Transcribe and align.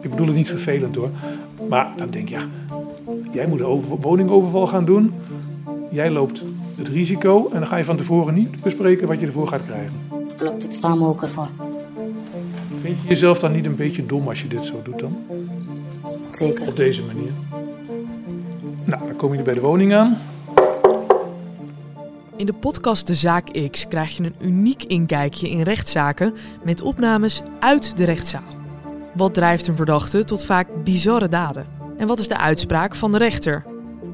Ik 0.00 0.10
bedoel 0.10 0.26
het 0.26 0.36
niet 0.36 0.48
vervelend 0.48 0.96
hoor. 0.96 1.10
Maar 1.68 1.92
dan 1.96 2.10
denk 2.10 2.28
je, 2.28 2.34
ja, 2.34 2.42
jij 3.32 3.46
moet 3.46 3.60
een 3.60 3.82
woningoverval 4.00 4.66
gaan 4.66 4.84
doen. 4.84 5.12
Jij 5.90 6.10
loopt 6.10 6.44
het 6.76 6.88
risico 6.88 7.48
en 7.52 7.58
dan 7.58 7.68
ga 7.68 7.76
je 7.76 7.84
van 7.84 7.96
tevoren 7.96 8.34
niet 8.34 8.62
bespreken 8.62 9.08
wat 9.08 9.20
je 9.20 9.26
ervoor 9.26 9.48
gaat 9.48 9.64
krijgen. 9.64 9.92
Klopt, 10.36 10.64
ik 10.64 10.72
sta 10.72 10.94
me 10.94 11.06
ook 11.06 11.22
ervoor. 11.22 11.48
Vind 12.80 12.96
je 13.02 13.08
jezelf 13.08 13.38
dan 13.38 13.52
niet 13.52 13.66
een 13.66 13.76
beetje 13.76 14.06
dom 14.06 14.28
als 14.28 14.42
je 14.42 14.48
dit 14.48 14.64
zo 14.64 14.80
doet 14.82 14.98
dan? 14.98 15.16
Zeker. 16.30 16.68
Op 16.68 16.76
deze 16.76 17.02
manier. 17.02 17.30
Nou, 18.84 19.06
dan 19.06 19.16
kom 19.16 19.32
je 19.32 19.38
er 19.38 19.44
bij 19.44 19.54
de 19.54 19.60
woning 19.60 19.94
aan. 19.94 20.18
In 22.36 22.46
de 22.46 22.52
podcast 22.52 23.06
De 23.06 23.14
Zaak 23.14 23.68
X 23.70 23.88
krijg 23.88 24.16
je 24.16 24.22
een 24.22 24.36
uniek 24.40 24.82
inkijkje 24.82 25.50
in 25.50 25.62
rechtszaken 25.62 26.34
met 26.64 26.80
opnames 26.80 27.40
uit 27.60 27.96
de 27.96 28.04
rechtszaal. 28.04 28.56
Wat 29.14 29.34
drijft 29.34 29.66
een 29.66 29.76
verdachte 29.76 30.24
tot 30.24 30.44
vaak 30.44 30.84
bizarre 30.84 31.28
daden? 31.28 31.66
En 31.98 32.06
wat 32.06 32.18
is 32.18 32.28
de 32.28 32.38
uitspraak 32.38 32.94
van 32.94 33.12
de 33.12 33.18
rechter? 33.18 33.66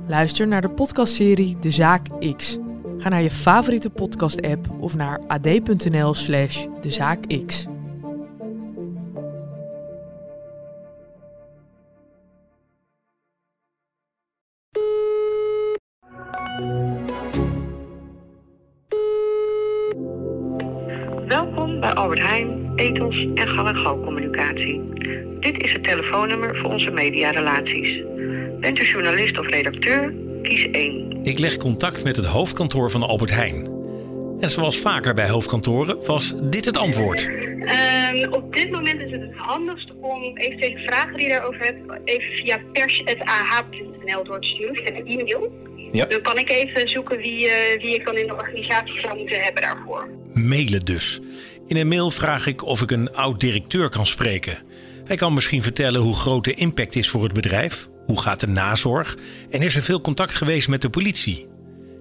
Luister 0.07 0.49
naar 0.49 0.63
de 0.63 0.71
podcastserie 0.71 1.57
De 1.59 1.71
Zaak 1.71 2.07
X. 2.37 2.59
Ga 2.99 3.09
naar 3.09 3.23
je 3.23 3.31
favoriete 3.31 3.91
podcast-app 3.91 4.71
of 4.79 4.97
naar 4.97 5.21
ad.nl/slash 5.27 6.67
dezaakx. 6.81 7.67
Bij 21.81 21.93
Albert 21.93 22.21
Heijn, 22.21 22.73
Ethos 22.77 23.27
en 23.35 23.49
Gal 23.77 24.01
Communicatie. 24.01 24.83
Dit 25.41 25.63
is 25.63 25.73
het 25.73 25.85
telefoonnummer 25.85 26.57
voor 26.57 26.71
onze 26.71 26.91
mediarelaties. 26.91 28.03
Bent 28.61 28.79
u 28.79 28.85
journalist 28.85 29.39
of 29.39 29.47
redacteur? 29.47 30.15
Kies 30.43 30.71
1. 30.71 31.19
Ik 31.23 31.39
leg 31.39 31.57
contact 31.57 32.05
met 32.05 32.17
het 32.17 32.25
hoofdkantoor 32.25 32.91
van 32.91 33.03
Albert 33.03 33.31
Heijn. 33.31 33.69
En 34.41 34.51
zoals 34.51 34.79
vaker 34.79 35.15
bij 35.15 35.29
hoofdkantoren 35.29 36.07
was 36.07 36.35
dit 36.43 36.65
het 36.65 36.77
antwoord. 36.77 37.31
Ehm, 37.65 38.33
op 38.33 38.55
dit 38.55 38.71
moment 38.71 39.01
is 39.01 39.11
het 39.11 39.21
het 39.21 39.37
handigst 39.37 39.93
om 40.01 40.37
eventuele 40.37 40.79
vragen 40.79 41.17
die 41.17 41.27
je 41.27 41.33
daarover 41.33 41.61
hebt, 41.61 42.01
even 42.05 42.33
via 42.33 42.61
pers.ah.nl 42.73 44.25
door 44.25 44.41
te 44.41 44.49
sturen, 44.49 44.77
via 44.77 45.05
e-mail. 45.05 45.53
Ja. 45.93 46.05
Dan 46.05 46.21
kan 46.21 46.39
ik 46.39 46.49
even 46.51 46.89
zoeken 46.89 47.19
wie, 47.19 47.49
eh, 47.49 47.83
wie 47.83 47.95
ik 47.95 48.05
dan 48.05 48.17
in 48.17 48.27
de 48.27 48.35
organisatie 48.35 49.01
zou 49.01 49.19
moeten 49.19 49.41
hebben 49.41 49.63
daarvoor. 49.63 50.09
Mailen 50.35 50.85
dus. 50.85 51.21
In 51.71 51.77
een 51.77 51.89
mail 51.89 52.11
vraag 52.11 52.47
ik 52.47 52.65
of 52.65 52.83
ik 52.83 52.91
een 52.91 53.13
oud-directeur 53.13 53.89
kan 53.89 54.07
spreken. 54.07 54.59
Hij 55.05 55.17
kan 55.17 55.35
misschien 55.35 55.63
vertellen 55.63 56.01
hoe 56.01 56.15
groot 56.15 56.45
de 56.45 56.55
impact 56.55 56.97
is 56.97 57.09
voor 57.09 57.23
het 57.23 57.33
bedrijf. 57.33 57.89
Hoe 58.07 58.21
gaat 58.21 58.41
de 58.41 58.47
nazorg? 58.47 59.17
En 59.51 59.63
is 59.63 59.77
er 59.77 59.83
veel 59.83 60.01
contact 60.01 60.35
geweest 60.35 60.69
met 60.69 60.83
de 60.83 60.91
politie? 60.91 61.49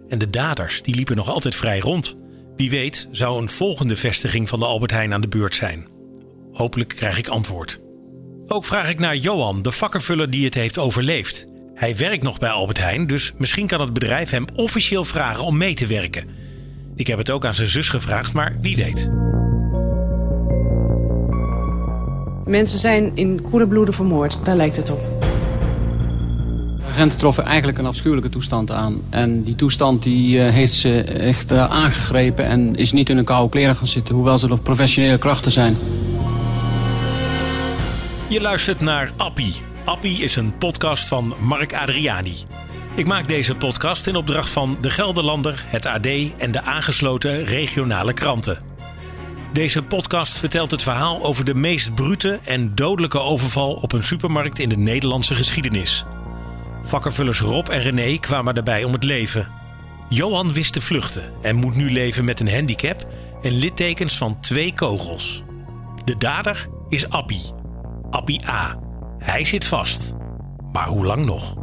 En 0.08 0.20
de 0.20 0.30
daders, 0.30 0.82
die 0.82 0.96
liepen 0.96 1.16
nog 1.16 1.30
altijd 1.30 1.56
vrij 1.56 1.80
rond. 1.80 2.18
Wie 2.56 2.70
weet 2.70 3.08
zou 3.12 3.42
een 3.42 3.50
volgende 3.50 3.96
vestiging 3.96 4.50
van 4.50 4.60
de 4.60 4.66
Albert 4.66 4.92
Heijn 4.92 5.14
aan 5.14 5.22
de 5.22 5.28
beurt 5.28 5.56
zijn. 5.56 5.88
Hopelijk 6.52 6.90
krijg 6.90 7.18
ik 7.18 7.28
antwoord. 7.28 7.80
Ook 8.48 8.66
vraag 8.66 8.90
ik 8.90 9.00
naar 9.00 9.16
Johan, 9.16 9.62
de 9.62 9.72
vakkenvuller 9.72 10.30
die 10.30 10.46
het 10.46 10.54
heeft 10.54 10.78
overleefd. 10.78 11.46
Hij 11.74 11.98
werkt 11.98 12.24
nog 12.24 12.40
bij 12.40 12.50
Albert 12.50 12.78
Heijn, 12.78 13.08
dus 13.08 13.34
misschien 13.38 13.68
kan 13.68 13.82
het 13.82 13.94
bedrijf 13.94 14.30
hem 14.30 14.46
officieel 14.56 15.06
vragen 15.06 15.44
om 15.44 15.58
mee 15.58 15.74
te 15.74 15.88
werken. 15.88 16.30
Ik 16.96 17.08
heb 17.08 17.18
het 17.18 17.30
ook 17.30 17.46
aan 17.46 17.56
zijn 17.56 17.70
zus 17.70 17.90
gevraagd, 17.90 18.34
maar 18.34 18.56
wie 18.62 18.76
weet. 18.76 19.10
Mensen 22.50 22.80
zijn 22.80 23.12
in 23.14 23.42
koele 23.42 23.68
bloeden 23.68 23.94
vermoord, 23.94 24.46
daar 24.46 24.56
lijkt 24.56 24.76
het 24.76 24.90
op. 24.92 25.00
Agenten 26.90 27.20
troffen 27.20 27.46
eigenlijk 27.46 27.78
een 27.78 27.86
afschuwelijke 27.86 28.30
toestand 28.30 28.72
aan. 28.72 29.02
En 29.10 29.44
die 29.44 29.56
toestand 29.56 30.04
die, 30.04 30.38
uh, 30.38 30.50
heeft 30.50 30.74
ze 30.74 31.02
echt 31.04 31.52
uh, 31.52 31.70
aangegrepen 31.70 32.46
en 32.46 32.76
is 32.76 32.92
niet 32.92 33.10
in 33.10 33.16
hun 33.16 33.26
koude 33.26 33.50
kleren 33.50 33.76
gaan 33.76 33.88
zitten, 33.88 34.16
hoewel 34.16 34.38
ze 34.38 34.48
nog 34.48 34.62
professionele 34.62 35.18
krachten 35.18 35.52
zijn. 35.52 35.78
Je 38.28 38.42
luistert 38.42 38.80
naar 38.80 39.12
Appie. 39.18 39.56
Appie 39.86 40.24
is 40.24 40.36
een 40.36 40.58
podcast 40.58 41.08
van 41.08 41.34
Mark 41.42 41.74
Adriani. 41.74 42.36
Ik 42.96 43.08
maak 43.08 43.28
deze 43.28 43.56
podcast 43.56 44.08
in 44.08 44.16
opdracht 44.16 44.50
van 44.50 44.78
De 44.82 44.90
Gelderlander, 44.90 45.66
het 45.68 45.86
AD 45.86 46.08
en 46.38 46.52
de 46.52 46.62
aangesloten 46.62 47.46
regionale 47.46 48.14
kranten. 48.14 48.69
Deze 49.54 49.84
podcast 49.84 50.38
vertelt 50.38 50.72
het 50.72 50.84
verhaal 50.84 51.24
over 51.24 51.46
de 51.46 51.54
meest 51.54 51.96
brute 51.96 52.40
en 52.44 52.76
dodelijke 52.76 53.20
overval 53.20 53.74
op 53.74 53.92
een 53.92 54.04
supermarkt 54.04 54.60
in 54.60 54.70
de 54.70 54.78
Nederlandse 54.78 55.36
geschiedenis. 55.36 56.06
Vakkenvullers 56.84 57.40
Rob 57.40 57.68
en 57.68 57.82
René 57.82 58.18
kwamen 58.18 58.56
daarbij 58.56 58.84
om 58.84 58.94
het 58.94 59.04
leven. 59.04 59.48
Johan 60.10 60.54
wist 60.54 60.74
te 60.74 60.82
vluchten 60.82 61.34
en 61.42 61.56
moet 61.56 61.76
nu 61.76 61.92
leven 61.92 62.26
met 62.26 62.40
een 62.40 62.54
handicap 62.54 63.12
en 63.42 63.52
littekens 63.52 64.18
van 64.18 64.40
twee 64.40 64.74
kogels. 64.74 65.44
De 66.06 66.18
dader 66.18 66.68
is 66.90 67.10
Appie. 67.10 67.52
Appie 68.10 68.50
A. 68.50 68.80
Hij 69.18 69.46
zit 69.46 69.66
vast. 69.66 70.14
Maar 70.72 70.88
hoe 70.88 71.06
lang 71.06 71.26
nog? 71.26 71.56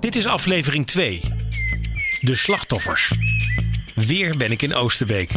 Dit 0.00 0.16
is 0.16 0.26
aflevering 0.26 0.86
2. 0.86 1.20
De 2.20 2.34
slachtoffers. 2.34 3.12
Weer 3.94 4.36
ben 4.36 4.50
ik 4.50 4.62
in 4.62 4.74
Oosterbeek. 4.74 5.30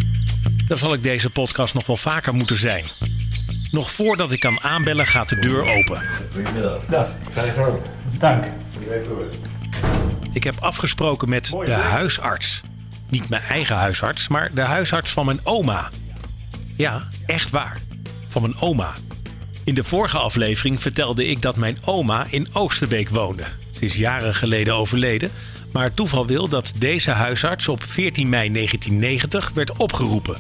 Dan 0.67 0.77
zal 0.77 0.93
ik 0.93 1.03
deze 1.03 1.29
podcast 1.29 1.73
nog 1.73 1.85
wel 1.85 1.97
vaker 1.97 2.33
moeten 2.33 2.57
zijn. 2.57 2.83
Nog 3.71 3.91
voordat 3.91 4.31
ik 4.31 4.39
kan 4.39 4.61
aanbellen 4.61 5.07
gaat 5.07 5.29
de 5.29 5.39
deur 5.39 5.77
open. 5.77 6.01
Goedemiddag. 6.31 6.85
Dag, 6.85 7.07
ga 7.31 7.43
je 7.43 7.51
gang. 7.51 7.79
Dank. 8.19 8.45
Ik 10.33 10.43
heb 10.43 10.55
afgesproken 10.59 11.29
met 11.29 11.45
de 11.45 11.71
huisarts. 11.71 12.61
Niet 13.09 13.29
mijn 13.29 13.41
eigen 13.41 13.75
huisarts, 13.75 14.27
maar 14.27 14.49
de 14.53 14.61
huisarts 14.61 15.11
van 15.11 15.25
mijn 15.25 15.39
oma. 15.43 15.89
Ja, 16.75 17.07
echt 17.25 17.49
waar. 17.49 17.77
Van 18.27 18.41
mijn 18.41 18.59
oma. 18.59 18.93
In 19.63 19.73
de 19.73 19.83
vorige 19.83 20.17
aflevering 20.17 20.81
vertelde 20.81 21.25
ik 21.25 21.41
dat 21.41 21.55
mijn 21.55 21.77
oma 21.85 22.25
in 22.29 22.47
Oosterbeek 22.53 23.09
woonde. 23.09 23.43
Ze 23.71 23.79
is 23.79 23.95
jaren 23.95 24.35
geleden 24.35 24.75
overleden, 24.75 25.31
maar 25.71 25.93
toeval 25.93 26.25
wil 26.25 26.47
dat 26.47 26.73
deze 26.77 27.11
huisarts 27.11 27.67
op 27.67 27.83
14 27.83 28.29
mei 28.29 28.51
1990 28.51 29.51
werd 29.53 29.77
opgeroepen. 29.77 30.37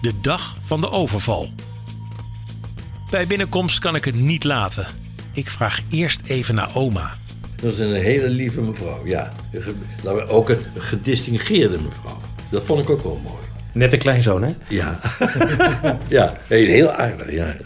De 0.00 0.20
dag 0.20 0.56
van 0.62 0.80
de 0.80 0.90
overval. 0.90 1.50
Bij 3.10 3.26
binnenkomst 3.26 3.78
kan 3.78 3.94
ik 3.94 4.04
het 4.04 4.14
niet 4.14 4.44
laten. 4.44 4.86
Ik 5.32 5.50
vraag 5.50 5.80
eerst 5.88 6.20
even 6.26 6.54
naar 6.54 6.70
oma. 6.74 7.16
Dat 7.56 7.72
is 7.72 7.78
een 7.78 7.94
hele 7.94 8.28
lieve 8.28 8.60
mevrouw, 8.60 9.06
ja. 9.06 9.32
Ook 10.28 10.48
een 10.48 10.64
gedistingeerde 10.78 11.78
mevrouw. 11.78 12.20
Dat 12.50 12.64
vond 12.64 12.82
ik 12.82 12.90
ook 12.90 13.02
wel 13.02 13.20
mooi. 13.22 13.42
Net 13.72 13.92
een 13.92 13.98
kleinzoon, 13.98 14.42
hè? 14.42 14.52
Ja. 14.68 14.98
ja, 16.08 16.36
heel 16.48 16.90
aardig, 16.90 17.30
ja. 17.30 17.56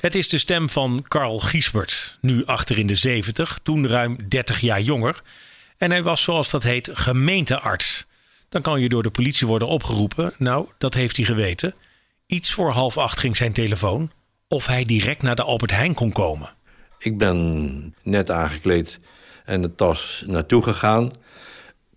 Het 0.00 0.14
is 0.14 0.28
de 0.28 0.38
stem 0.38 0.68
van 0.68 1.04
Carl 1.08 1.38
Giesbert, 1.38 2.18
nu 2.20 2.44
achter 2.44 2.78
in 2.78 2.86
de 2.86 2.94
70, 2.94 3.58
toen 3.62 3.88
ruim 3.88 4.18
30 4.28 4.60
jaar 4.60 4.80
jonger. 4.80 5.22
En 5.78 5.90
hij 5.90 6.02
was, 6.02 6.22
zoals 6.22 6.50
dat 6.50 6.62
heet, 6.62 6.90
gemeentearts. 6.92 8.06
Dan 8.48 8.62
kan 8.62 8.80
je 8.80 8.88
door 8.88 9.02
de 9.02 9.10
politie 9.10 9.46
worden 9.46 9.68
opgeroepen. 9.68 10.32
Nou, 10.38 10.68
dat 10.78 10.94
heeft 10.94 11.16
hij 11.16 11.24
geweten. 11.24 11.74
Iets 12.26 12.52
voor 12.52 12.70
half 12.70 12.98
acht 12.98 13.18
ging 13.18 13.36
zijn 13.36 13.52
telefoon. 13.52 14.10
Of 14.48 14.66
hij 14.66 14.84
direct 14.84 15.22
naar 15.22 15.36
de 15.36 15.42
Albert 15.42 15.70
Heijn 15.70 15.94
kon 15.94 16.12
komen. 16.12 16.54
Ik 16.98 17.18
ben 17.18 17.94
net 18.02 18.30
aangekleed 18.30 19.00
en 19.44 19.62
de 19.62 19.74
tas 19.74 20.24
naartoe 20.26 20.62
gegaan. 20.62 21.10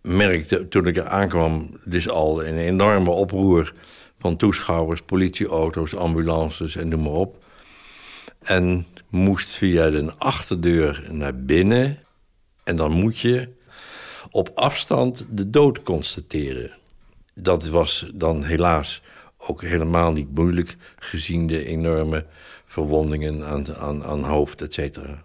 Merkte 0.01 0.67
toen 0.67 0.87
ik 0.87 0.97
er 0.97 1.07
aankwam, 1.07 1.79
dus 1.85 2.09
al 2.09 2.45
een 2.45 2.57
enorme 2.57 3.09
oproer 3.09 3.73
van 4.19 4.37
toeschouwers, 4.37 5.01
politieauto's, 5.01 5.95
ambulances 5.95 6.75
en 6.75 6.87
noem 6.87 7.01
maar 7.01 7.11
op. 7.11 7.43
En 8.39 8.87
moest 9.09 9.49
via 9.49 9.89
de 9.89 10.13
achterdeur 10.17 11.03
naar 11.09 11.43
binnen. 11.43 11.97
En 12.63 12.75
dan 12.75 12.91
moet 12.91 13.19
je 13.19 13.49
op 14.31 14.51
afstand 14.55 15.25
de 15.29 15.49
dood 15.49 15.83
constateren. 15.83 16.71
Dat 17.33 17.67
was 17.67 18.11
dan 18.13 18.43
helaas 18.43 19.01
ook 19.37 19.61
helemaal 19.61 20.11
niet 20.11 20.35
moeilijk... 20.35 20.75
gezien 20.99 21.47
de 21.47 21.65
enorme 21.65 22.25
verwondingen 22.65 23.45
aan, 23.45 23.75
aan, 23.75 24.03
aan 24.03 24.23
hoofd, 24.23 24.61
et 24.61 24.73
cetera. 24.73 25.23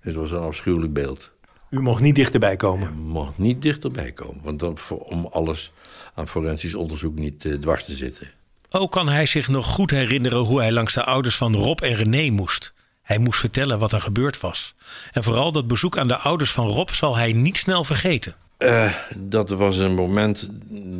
Het 0.00 0.14
was 0.14 0.30
een 0.30 0.38
afschuwelijk 0.38 0.92
beeld. 0.92 1.30
U 1.70 1.80
mocht 1.80 2.00
niet 2.00 2.14
dichterbij 2.14 2.56
komen? 2.56 2.88
U 2.88 2.92
mocht 2.92 3.38
niet 3.38 3.62
dichterbij 3.62 4.12
komen, 4.12 4.40
want 4.44 4.58
dan, 4.58 4.78
voor, 4.78 4.98
om 4.98 5.26
alles 5.26 5.72
aan 6.14 6.28
forensisch 6.28 6.74
onderzoek 6.74 7.14
niet 7.14 7.44
uh, 7.44 7.54
dwars 7.54 7.84
te 7.84 7.94
zitten. 7.94 8.30
Ook 8.70 8.92
kan 8.92 9.08
hij 9.08 9.26
zich 9.26 9.48
nog 9.48 9.66
goed 9.66 9.90
herinneren 9.90 10.38
hoe 10.38 10.58
hij 10.58 10.72
langs 10.72 10.94
de 10.94 11.04
ouders 11.04 11.36
van 11.36 11.54
Rob 11.54 11.80
en 11.80 11.94
René 11.94 12.30
moest. 12.30 12.72
Hij 13.08 13.18
moest 13.18 13.40
vertellen 13.40 13.78
wat 13.78 13.92
er 13.92 14.00
gebeurd 14.00 14.40
was. 14.40 14.74
En 15.12 15.22
vooral 15.22 15.52
dat 15.52 15.66
bezoek 15.66 15.98
aan 15.98 16.08
de 16.08 16.16
ouders 16.16 16.50
van 16.52 16.66
Rob 16.66 16.88
zal 16.88 17.16
hij 17.16 17.32
niet 17.32 17.56
snel 17.56 17.84
vergeten. 17.84 18.34
Uh, 18.58 18.94
dat 19.16 19.48
was 19.48 19.76
een 19.76 19.94
moment 19.94 20.48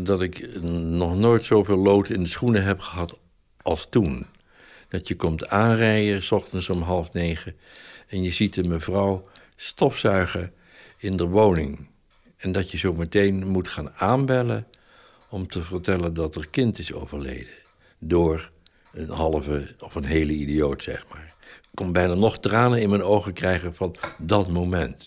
dat 0.07 0.21
ik 0.23 0.63
nog 0.63 1.17
nooit 1.17 1.45
zoveel 1.45 1.77
lood 1.77 2.09
in 2.09 2.23
de 2.23 2.29
schoenen 2.29 2.65
heb 2.65 2.81
gehad 2.81 3.19
als 3.63 3.87
toen. 3.91 4.27
Dat 4.89 5.09
je 5.09 5.17
komt 5.17 5.49
aanrijden, 5.49 6.23
s 6.23 6.33
ochtends 6.33 6.69
om 6.69 6.83
half 6.83 7.13
negen... 7.13 7.57
en 8.07 8.23
je 8.23 8.33
ziet 8.33 8.57
een 8.57 8.69
mevrouw 8.69 9.29
stofzuigen 9.57 10.53
in 10.97 11.17
de 11.17 11.27
woning. 11.27 11.89
En 12.37 12.53
dat 12.53 12.71
je 12.71 12.79
zo 12.79 12.93
meteen 12.93 13.47
moet 13.47 13.69
gaan 13.69 13.91
aanbellen 13.91 14.67
om 15.29 15.49
te 15.49 15.63
vertellen 15.63 16.15
dat 16.15 16.37
er 16.37 16.49
kind 16.49 16.79
is 16.79 16.93
overleden. 16.93 17.55
Door 17.99 18.51
een 18.93 19.11
halve 19.11 19.67
of 19.79 19.95
een 19.95 20.05
hele 20.05 20.33
idioot, 20.33 20.83
zeg 20.83 21.05
maar. 21.13 21.35
Ik 21.41 21.85
kon 21.85 21.93
bijna 21.93 22.15
nog 22.15 22.39
tranen 22.39 22.81
in 22.81 22.91
mijn 22.91 23.03
ogen 23.03 23.33
krijgen 23.33 23.75
van 23.75 23.97
dat 24.19 24.49
moment. 24.49 25.05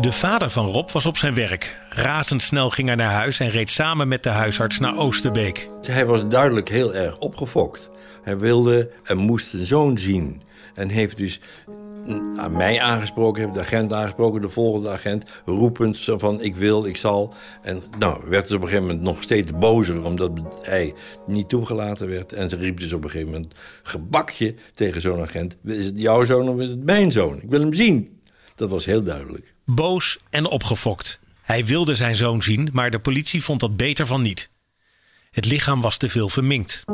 De 0.00 0.12
vader 0.12 0.50
van 0.50 0.66
Rob 0.66 0.90
was 0.90 1.06
op 1.06 1.16
zijn 1.16 1.34
werk. 1.34 1.78
Razendsnel 1.88 2.70
ging 2.70 2.86
hij 2.86 2.96
naar 2.96 3.12
huis 3.12 3.40
en 3.40 3.50
reed 3.50 3.70
samen 3.70 4.08
met 4.08 4.22
de 4.22 4.28
huisarts 4.28 4.78
naar 4.78 4.96
Oosterbeek. 4.96 5.68
Hij 5.82 6.06
was 6.06 6.28
duidelijk 6.28 6.68
heel 6.68 6.94
erg 6.94 7.18
opgefokt. 7.18 7.90
Hij 8.22 8.38
wilde 8.38 8.90
en 9.04 9.16
moest 9.16 9.52
een 9.52 9.66
zoon 9.66 9.98
zien. 9.98 10.42
En 10.74 10.88
heeft 10.88 11.16
dus 11.16 11.40
aan 12.36 12.52
mij 12.56 12.80
aangesproken, 12.80 13.42
heeft 13.42 13.54
de 13.54 13.60
agent 13.60 13.92
aangesproken, 13.92 14.40
de 14.40 14.48
volgende 14.48 14.90
agent, 14.90 15.24
roepend 15.44 15.98
van 16.16 16.42
ik 16.42 16.56
wil, 16.56 16.86
ik 16.86 16.96
zal. 16.96 17.34
En 17.62 17.82
nou, 17.98 18.22
werd 18.28 18.48
ze 18.48 18.54
op 18.54 18.62
een 18.62 18.68
gegeven 18.68 18.86
moment 18.86 19.04
nog 19.04 19.22
steeds 19.22 19.52
bozer 19.58 20.04
omdat 20.04 20.30
hij 20.62 20.94
niet 21.26 21.48
toegelaten 21.48 22.08
werd. 22.08 22.32
En 22.32 22.48
ze 22.48 22.56
riep 22.56 22.80
dus 22.80 22.92
op 22.92 23.04
een 23.04 23.10
gegeven 23.10 23.32
moment 23.32 23.54
gebakje 23.82 24.54
tegen 24.74 25.00
zo'n 25.00 25.20
agent. 25.20 25.56
Is 25.64 25.84
het 25.84 26.00
jouw 26.00 26.24
zoon 26.24 26.48
of 26.48 26.58
is 26.58 26.70
het 26.70 26.84
mijn 26.84 27.12
zoon? 27.12 27.36
Ik 27.36 27.50
wil 27.50 27.60
hem 27.60 27.74
zien. 27.74 28.20
Dat 28.54 28.70
was 28.70 28.84
heel 28.84 29.02
duidelijk. 29.02 29.54
Boos 29.64 30.18
en 30.30 30.46
opgefokt. 30.46 31.20
Hij 31.42 31.64
wilde 31.64 31.94
zijn 31.94 32.14
zoon 32.14 32.42
zien, 32.42 32.68
maar 32.72 32.90
de 32.90 33.00
politie 33.00 33.42
vond 33.42 33.60
dat 33.60 33.76
beter 33.76 34.06
van 34.06 34.22
niet. 34.22 34.50
Het 35.30 35.44
lichaam 35.46 35.80
was 35.80 35.96
te 35.96 36.08
veel 36.08 36.28
verminkt. 36.28 36.84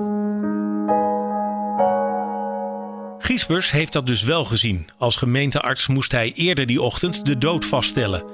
Giesbers 3.31 3.71
heeft 3.71 3.93
dat 3.93 4.07
dus 4.07 4.23
wel 4.23 4.45
gezien. 4.45 4.89
Als 4.99 5.17
gemeentearts 5.17 5.87
moest 5.87 6.13
hij 6.13 6.33
eerder 6.33 6.67
die 6.67 6.83
ochtend 6.83 7.27
de 7.27 7.39
dood 7.39 7.65
vaststellen. 7.65 8.25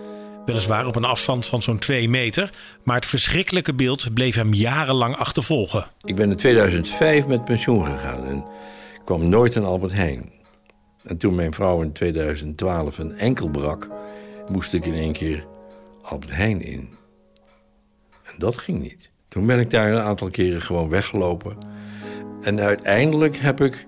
Weliswaar 0.46 0.86
op 0.86 0.96
een 0.96 1.04
afstand 1.04 1.46
van 1.46 1.62
zo'n 1.62 1.78
2 1.78 2.08
meter, 2.08 2.50
maar 2.82 2.96
het 2.96 3.06
verschrikkelijke 3.06 3.74
beeld 3.74 4.14
bleef 4.14 4.34
hem 4.34 4.54
jarenlang 4.54 5.16
achtervolgen. 5.16 5.86
Ik 6.04 6.14
ben 6.14 6.30
in 6.30 6.36
2005 6.36 7.26
met 7.26 7.44
pensioen 7.44 7.84
gegaan 7.84 8.24
en 8.24 8.44
kwam 9.04 9.28
nooit 9.28 9.54
in 9.54 9.64
Albert 9.64 9.92
Heijn. 9.92 10.32
En 11.02 11.16
toen 11.16 11.34
mijn 11.34 11.54
vrouw 11.54 11.82
in 11.82 11.92
2012 11.92 12.98
een 12.98 13.12
enkel 13.12 13.48
brak, 13.48 13.88
moest 14.48 14.72
ik 14.72 14.86
in 14.86 14.94
één 14.94 15.12
keer 15.12 15.46
Albert 16.02 16.32
Heijn 16.32 16.62
in. 16.62 16.88
En 18.22 18.34
dat 18.38 18.58
ging 18.58 18.80
niet. 18.80 19.10
Toen 19.28 19.46
ben 19.46 19.58
ik 19.58 19.70
daar 19.70 19.92
een 19.92 20.02
aantal 20.02 20.30
keren 20.30 20.62
gewoon 20.62 20.88
weggelopen. 20.88 21.56
En 22.42 22.60
uiteindelijk 22.60 23.36
heb 23.36 23.60
ik 23.60 23.86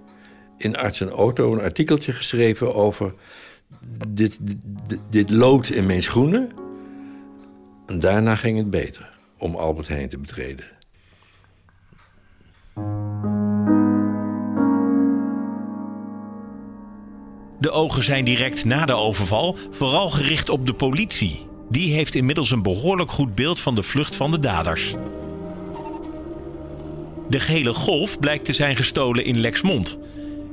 in 0.59 0.77
Arts 0.77 1.01
en 1.01 1.11
Auto 1.11 1.53
een 1.53 1.61
artikeltje 1.61 2.13
geschreven 2.13 2.75
over 2.75 3.15
dit, 4.09 4.39
dit, 5.11 5.31
lood 5.31 5.69
in 5.69 5.87
mijn 5.87 6.03
schoenen. 6.03 6.51
En 7.87 8.01
daarna 8.01 8.35
ging 8.35 8.57
het 8.57 8.71
beter 8.71 9.11
om 9.39 9.55
Albert 9.55 9.89
Heijn 9.89 10.09
te 10.09 10.19
betreden. 10.19 10.65
De 17.61 17.71
ogen 17.71 18.03
zijn 18.03 18.25
direct 18.25 18.65
na 18.65 18.85
de 18.85 18.95
overval 18.95 19.57
vooral 19.71 20.11
gericht 20.11 20.49
op 20.49 20.67
de 20.67 20.75
politie. 20.75 21.47
Die 21.71 21.93
heeft 21.93 22.15
inmiddels 22.15 22.51
een 22.51 22.63
behoorlijk 22.63 23.11
goed 23.11 23.35
beeld 23.35 23.61
van 23.61 23.75
de 23.75 23.83
vlucht 23.83 24.17
van 24.17 24.31
de 24.31 24.39
daders. 24.39 24.95
De 27.29 27.41
gele 27.41 27.73
golf 27.73 28.19
blijkt 28.19 28.45
te 28.45 28.53
zijn 28.53 28.77
gestolen 28.77 29.25
in 29.25 29.41
Lexmond. 29.41 29.99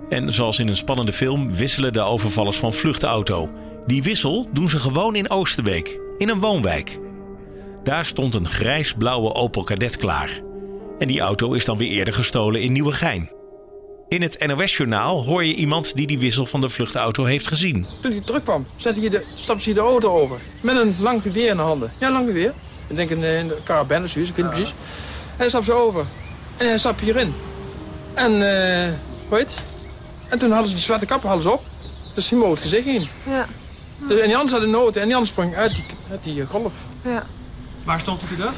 En 0.10 0.34
zoals 0.34 0.60
in 0.60 0.68
een 0.68 0.78
spannende 0.78 1.14
film 1.14 1.54
wisselen 1.54 1.94
de 1.94 2.02
overvallers 2.02 2.58
van 2.58 2.74
vluchtauto. 2.74 3.50
Die 3.86 4.04
wissel 4.04 4.48
doen 4.52 4.70
ze 4.70 4.80
gewoon 4.80 5.16
in 5.16 5.30
Oosterbeek, 5.30 6.00
in 6.18 6.30
een 6.30 6.40
woonwijk. 6.40 7.00
Daar 7.84 8.06
stond 8.06 8.36
een 8.36 8.48
grijs-blauwe 8.48 9.34
Opel 9.34 9.64
Kadett 9.64 9.98
klaar. 9.98 10.42
En 11.00 11.08
die 11.08 11.20
auto 11.20 11.54
is 11.54 11.66
dan 11.66 11.78
weer 11.78 11.90
eerder 11.90 12.14
gestolen 12.14 12.62
in 12.62 12.74
Nieuwegein. 12.74 13.30
In 14.08 14.22
het 14.22 14.48
NOS-journaal 14.48 15.24
hoor 15.24 15.44
je 15.44 15.54
iemand 15.54 15.96
die 15.96 16.08
die 16.08 16.20
wissel 16.20 16.46
van 16.46 16.62
de 16.62 16.70
vluchtauto 16.70 17.24
heeft 17.24 17.48
gezien. 17.48 17.86
Toen 18.02 18.12
hij 18.12 18.22
terugkwam, 18.22 18.68
zette 18.76 19.00
hij 19.00 19.10
de, 19.10 19.26
stapte 19.36 19.64
hij 19.64 19.74
de 19.74 19.80
auto 19.80 20.20
over. 20.20 20.40
Met 20.62 20.76
een 20.76 20.96
lang 21.00 21.22
geweer 21.22 21.50
in 21.50 21.56
de 21.56 21.62
handen. 21.62 21.92
Ja, 21.98 22.12
lang 22.12 22.28
geweer. 22.28 22.54
Ik 22.88 22.96
denk 22.96 23.10
in, 23.10 23.24
in 23.24 23.48
de 23.48 23.58
carabine, 23.64 24.08
zoiets, 24.08 24.30
ik 24.30 24.36
weet 24.36 24.46
niet 24.46 24.56
precies. 24.56 24.74
En 24.74 25.38
hij 25.38 25.50
stapte 25.50 25.72
ze 25.72 25.78
over. 25.78 26.06
En 26.58 26.68
hij 26.68 26.78
stapte 26.78 27.04
hierin. 27.04 27.34
En, 28.14 28.32
uh, 28.32 28.94
weet 29.30 29.64
en 30.36 30.42
toen 30.42 30.52
hadden 30.52 30.70
ze 30.70 30.76
die 30.76 30.84
zwarte 30.84 31.06
kappen 31.06 31.30
hadden 31.30 31.50
ze 31.50 31.54
op. 31.54 31.64
Dus 32.14 32.30
mogen 32.30 32.50
het 32.50 32.60
gezicht 32.60 32.86
in. 32.86 33.08
Ja. 33.30 33.48
Dus, 34.08 34.20
en 34.20 34.28
die 34.28 34.38
andere 34.38 34.60
had 34.60 34.66
de 34.66 34.72
noten 34.72 35.02
en 35.02 35.08
die 35.08 35.16
andere 35.16 35.34
sprong 35.34 35.56
uit 35.56 35.76
die, 35.76 35.84
uit 36.12 36.24
die 36.24 36.36
uh, 36.36 36.48
golf. 36.48 36.74
Ja. 37.04 37.26
Waar 37.84 38.00
stond 38.00 38.22
hij 38.26 38.38
dan? 38.38 38.54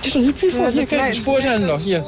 Stond 0.00 0.24
hier 0.24 0.32
precies 0.32 0.56
voor. 0.56 0.66
hier, 0.66 0.86
kijk, 0.86 1.06
de 1.06 1.14
sporen 1.14 1.42
zijn 1.42 1.60
er 1.60 1.66
nog. 1.66 1.82
Hier. 1.82 2.04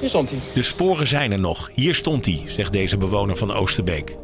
Hier 0.00 0.08
stond 0.08 0.30
hij. 0.30 0.38
De 0.54 0.62
sporen 0.62 1.06
zijn 1.06 1.32
er 1.32 1.38
nog. 1.38 1.70
Hier 1.72 1.94
stond 1.94 2.24
hij, 2.24 2.42
zegt 2.46 2.72
deze 2.72 2.96
bewoner 2.96 3.36
van 3.36 3.52
Oosterbeek. 3.52 4.16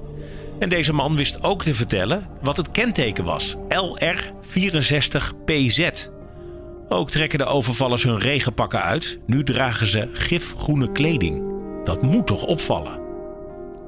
En 0.58 0.68
deze 0.68 0.92
man 0.92 1.16
wist 1.16 1.42
ook 1.42 1.62
te 1.62 1.74
vertellen 1.74 2.28
wat 2.42 2.56
het 2.56 2.70
kenteken 2.70 3.24
was. 3.24 3.56
LR64PZ. 3.56 6.08
Ook 6.88 7.10
trekken 7.10 7.38
de 7.38 7.44
overvallers 7.44 8.02
hun 8.02 8.18
regenpakken 8.18 8.82
uit. 8.82 9.18
Nu 9.26 9.44
dragen 9.44 9.86
ze 9.86 10.08
gifgroene 10.12 10.92
kleding. 10.92 11.48
Dat 11.84 12.02
moet 12.02 12.26
toch 12.26 12.44
opvallen? 12.44 12.99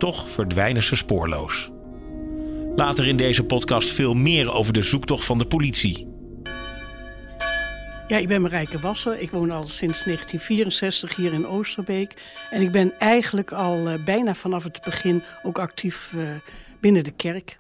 Toch 0.02 0.28
verdwijnen 0.28 0.82
ze 0.82 0.96
spoorloos. 0.96 1.70
Later 2.76 3.06
in 3.06 3.16
deze 3.16 3.44
podcast 3.44 3.90
veel 3.90 4.14
meer 4.14 4.52
over 4.52 4.72
de 4.72 4.82
zoektocht 4.82 5.25
van 5.25 5.38
de 5.38 5.46
politie. 5.46 6.08
Ja, 8.06 8.16
ik 8.19 8.28
ben 8.28 8.43
Marijke 8.43 8.78
Wasser. 8.78 9.19
Ik 9.19 9.31
woon 9.31 9.50
al 9.50 9.62
sinds 9.62 10.04
1964 10.04 11.16
hier 11.16 11.32
in 11.32 11.46
Oosterbeek. 11.46 12.14
En 12.50 12.62
ik 12.62 12.70
ben 12.70 12.99
eigenlijk 12.99 13.52
al 13.52 13.93
uh, 13.93 14.04
bijna 14.04 14.34
vanaf 14.34 14.64
het 14.64 14.81
begin 14.84 15.22
ook 15.43 15.58
actief 15.58 16.12
uh, 16.16 16.28
binnen 16.81 17.05
de 17.05 17.12
kerk. 17.12 17.58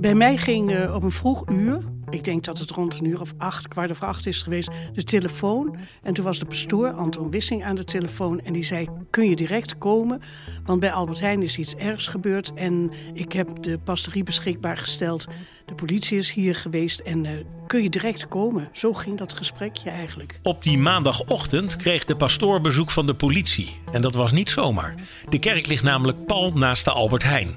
Bij 0.00 0.14
mij 0.14 0.36
ging 0.36 0.70
uh, 0.70 0.94
op 0.94 1.02
een 1.02 1.10
vroeg 1.10 1.48
uur 1.48 1.93
ik 2.14 2.24
denk 2.24 2.44
dat 2.44 2.58
het 2.58 2.70
rond 2.70 2.98
een 2.98 3.04
uur 3.04 3.20
of 3.20 3.32
acht, 3.38 3.68
kwart 3.68 3.90
over 3.90 4.06
acht 4.06 4.26
is 4.26 4.42
geweest, 4.42 4.70
de 4.92 5.04
telefoon. 5.04 5.76
En 6.02 6.14
toen 6.14 6.24
was 6.24 6.38
de 6.38 6.44
pastoor, 6.44 6.92
Anton 6.92 7.30
Wissing, 7.30 7.64
aan 7.64 7.74
de 7.74 7.84
telefoon. 7.84 8.40
En 8.40 8.52
die 8.52 8.64
zei, 8.64 8.88
kun 9.10 9.28
je 9.28 9.36
direct 9.36 9.78
komen? 9.78 10.22
Want 10.64 10.80
bij 10.80 10.92
Albert 10.92 11.20
Heijn 11.20 11.42
is 11.42 11.58
iets 11.58 11.74
ergs 11.74 12.06
gebeurd. 12.06 12.52
En 12.54 12.90
ik 13.14 13.32
heb 13.32 13.62
de 13.62 13.78
pastorie 13.78 14.22
beschikbaar 14.22 14.76
gesteld. 14.76 15.26
De 15.66 15.74
politie 15.74 16.18
is 16.18 16.32
hier 16.32 16.54
geweest 16.54 17.00
en 17.00 17.24
uh, 17.24 17.30
kun 17.66 17.82
je 17.82 17.90
direct 17.90 18.28
komen? 18.28 18.68
Zo 18.72 18.92
ging 18.92 19.18
dat 19.18 19.32
gesprekje 19.32 19.90
eigenlijk. 19.90 20.38
Op 20.42 20.62
die 20.62 20.78
maandagochtend 20.78 21.76
kreeg 21.76 22.04
de 22.04 22.16
pastoor 22.16 22.60
bezoek 22.60 22.90
van 22.90 23.06
de 23.06 23.14
politie. 23.14 23.76
En 23.92 24.02
dat 24.02 24.14
was 24.14 24.32
niet 24.32 24.50
zomaar. 24.50 24.94
De 25.28 25.38
kerk 25.38 25.66
ligt 25.66 25.82
namelijk 25.82 26.26
pal 26.26 26.52
naast 26.52 26.84
de 26.84 26.90
Albert 26.90 27.22
Heijn. 27.22 27.56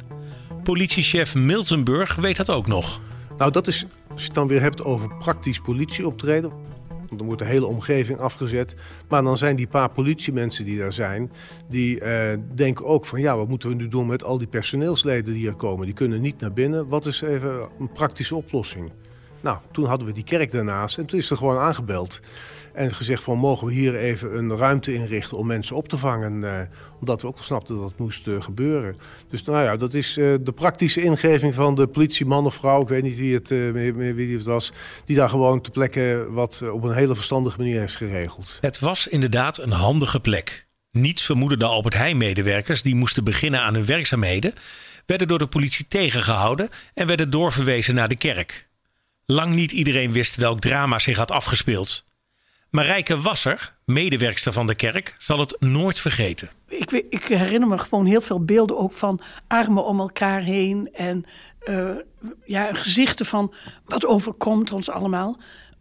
Politiechef 0.63 1.35
Miltenburg 1.35 2.15
weet 2.15 2.37
dat 2.37 2.49
ook 2.49 2.67
nog. 2.67 3.01
Nou, 3.37 3.51
dat 3.51 3.67
is 3.67 3.85
als 4.17 4.25
je 4.25 4.31
het 4.31 4.41
dan 4.41 4.47
weer 4.47 4.61
hebt 4.61 4.83
over 4.83 5.17
praktisch 5.17 5.59
politieoptreden. 5.59 6.51
Dan 7.09 7.25
wordt 7.25 7.41
de 7.41 7.47
hele 7.47 7.65
omgeving 7.65 8.19
afgezet. 8.19 8.75
Maar 9.09 9.23
dan 9.23 9.37
zijn 9.37 9.55
die 9.55 9.67
paar 9.67 9.89
politiemensen 9.89 10.65
die 10.65 10.77
daar 10.77 10.93
zijn, 10.93 11.31
die 11.69 11.99
eh, 11.99 12.37
denken 12.55 12.85
ook 12.85 13.05
van 13.05 13.21
ja, 13.21 13.37
wat 13.37 13.47
moeten 13.47 13.69
we 13.69 13.75
nu 13.75 13.87
doen 13.87 14.07
met 14.07 14.23
al 14.23 14.37
die 14.37 14.47
personeelsleden 14.47 15.33
die 15.33 15.47
er 15.47 15.55
komen? 15.55 15.85
Die 15.85 15.95
kunnen 15.95 16.21
niet 16.21 16.39
naar 16.39 16.53
binnen. 16.53 16.87
Wat 16.87 17.05
is 17.05 17.21
even 17.21 17.67
een 17.79 17.91
praktische 17.91 18.35
oplossing? 18.35 18.91
Nou, 19.41 19.57
toen 19.71 19.85
hadden 19.85 20.07
we 20.07 20.13
die 20.13 20.23
kerk 20.23 20.51
daarnaast 20.51 20.97
en 20.97 21.05
toen 21.05 21.19
is 21.19 21.29
er 21.29 21.37
gewoon 21.37 21.57
aangebeld. 21.57 22.19
En 22.77 22.93
gezegd 22.93 23.23
van 23.23 23.37
mogen 23.37 23.67
we 23.67 23.73
hier 23.73 23.95
even 23.95 24.37
een 24.37 24.57
ruimte 24.57 24.93
inrichten 24.93 25.37
om 25.37 25.47
mensen 25.47 25.75
op 25.75 25.87
te 25.87 25.97
vangen. 25.97 26.43
Eh, 26.43 26.61
omdat 26.99 27.21
we 27.21 27.27
ook 27.27 27.37
snapten 27.39 27.75
dat 27.75 27.83
dat 27.83 27.97
moest 27.97 28.27
uh, 28.27 28.41
gebeuren. 28.41 28.97
Dus 29.29 29.43
nou 29.43 29.63
ja, 29.63 29.77
dat 29.77 29.93
is 29.93 30.17
uh, 30.17 30.35
de 30.41 30.51
praktische 30.51 31.01
ingeving 31.01 31.53
van 31.55 31.75
de 31.75 31.87
politieman 31.87 32.45
of 32.45 32.55
vrouw. 32.55 32.81
Ik 32.81 32.87
weet 32.87 33.03
niet 33.03 33.17
wie 33.17 33.33
het, 33.33 33.47
wie 34.15 34.37
het 34.37 34.45
was. 34.45 34.71
Die 35.05 35.15
daar 35.15 35.29
gewoon 35.29 35.61
ter 35.61 35.71
plekke 35.71 36.27
wat 36.29 36.63
op 36.71 36.83
een 36.83 36.93
hele 36.93 37.15
verstandige 37.15 37.57
manier 37.57 37.79
heeft 37.79 37.95
geregeld. 37.95 38.57
Het 38.61 38.79
was 38.79 39.07
inderdaad 39.07 39.57
een 39.57 39.71
handige 39.71 40.19
plek. 40.19 40.67
Niets 40.91 41.23
vermoeden 41.23 41.59
de 41.59 41.65
Albert 41.65 41.93
Heijn-medewerkers 41.93 42.81
die 42.81 42.95
moesten 42.95 43.23
beginnen 43.23 43.61
aan 43.61 43.73
hun 43.73 43.85
werkzaamheden. 43.85 44.53
Werden 45.05 45.27
door 45.27 45.39
de 45.39 45.47
politie 45.47 45.87
tegengehouden 45.87 46.69
en 46.93 47.07
werden 47.07 47.29
doorverwezen 47.29 47.95
naar 47.95 48.09
de 48.09 48.17
kerk. 48.17 48.67
Lang 49.25 49.53
niet 49.53 49.71
iedereen 49.71 50.11
wist 50.11 50.35
welk 50.35 50.59
drama 50.59 50.99
zich 50.99 51.17
had 51.17 51.31
afgespeeld. 51.31 52.06
Marijke 52.69 53.21
Wasser, 53.21 53.73
medewerkster 53.85 54.53
van 54.53 54.67
de 54.67 54.75
kerk, 54.75 55.15
zal 55.17 55.39
het 55.39 55.55
nooit 55.59 55.99
vergeten. 55.99 56.49
Ik, 56.67 56.91
ik 56.91 57.23
herinner 57.23 57.69
me 57.69 57.77
gewoon 57.77 58.05
heel 58.05 58.21
veel 58.21 58.45
beelden 58.45 58.77
ook 58.77 58.93
van 58.93 59.21
armen 59.47 59.85
om 59.85 59.99
elkaar 59.99 60.41
heen. 60.41 60.89
En 60.93 61.25
eh, 61.59 61.89
ja, 62.45 62.73
gezichten 62.73 63.25
van 63.25 63.53
wat 63.85 64.05
overkomt 64.05 64.71
ons 64.71 64.89
allemaal. 64.89 65.39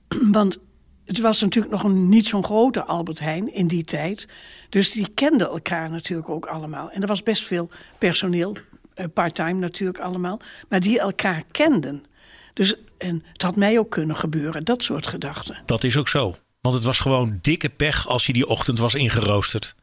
Want 0.32 0.58
het 1.04 1.20
was 1.20 1.40
natuurlijk 1.40 1.74
nog 1.74 1.82
een, 1.82 2.08
niet 2.08 2.26
zo'n 2.26 2.44
grote 2.44 2.84
Albert 2.84 3.20
Heijn 3.20 3.54
in 3.54 3.66
die 3.66 3.84
tijd. 3.84 4.28
Dus 4.68 4.90
die 4.90 5.08
kenden 5.14 5.48
elkaar 5.48 5.90
natuurlijk 5.90 6.28
ook 6.28 6.46
allemaal. 6.46 6.90
En 6.90 7.00
er 7.00 7.08
was 7.08 7.22
best 7.22 7.44
veel 7.44 7.68
personeel, 7.98 8.56
eh, 8.94 9.06
part-time 9.14 9.58
natuurlijk 9.58 9.98
allemaal. 9.98 10.40
Maar 10.68 10.80
die 10.80 11.00
elkaar 11.00 11.42
kenden. 11.50 12.04
Dus, 12.52 12.74
en 12.98 13.24
het 13.32 13.42
had 13.42 13.56
mij 13.56 13.78
ook 13.78 13.90
kunnen 13.90 14.16
gebeuren, 14.16 14.64
dat 14.64 14.82
soort 14.82 15.06
gedachten. 15.06 15.62
Dat 15.66 15.84
is 15.84 15.96
ook 15.96 16.08
zo, 16.08 16.34
want 16.66 16.78
het 16.78 16.86
was 16.86 17.00
gewoon 17.00 17.38
dikke 17.42 17.68
pech 17.68 18.06
als 18.06 18.26
je 18.26 18.32
die 18.32 18.46
ochtend 18.46 18.78
was 18.78 18.94
ingeroosterd. 18.94 19.74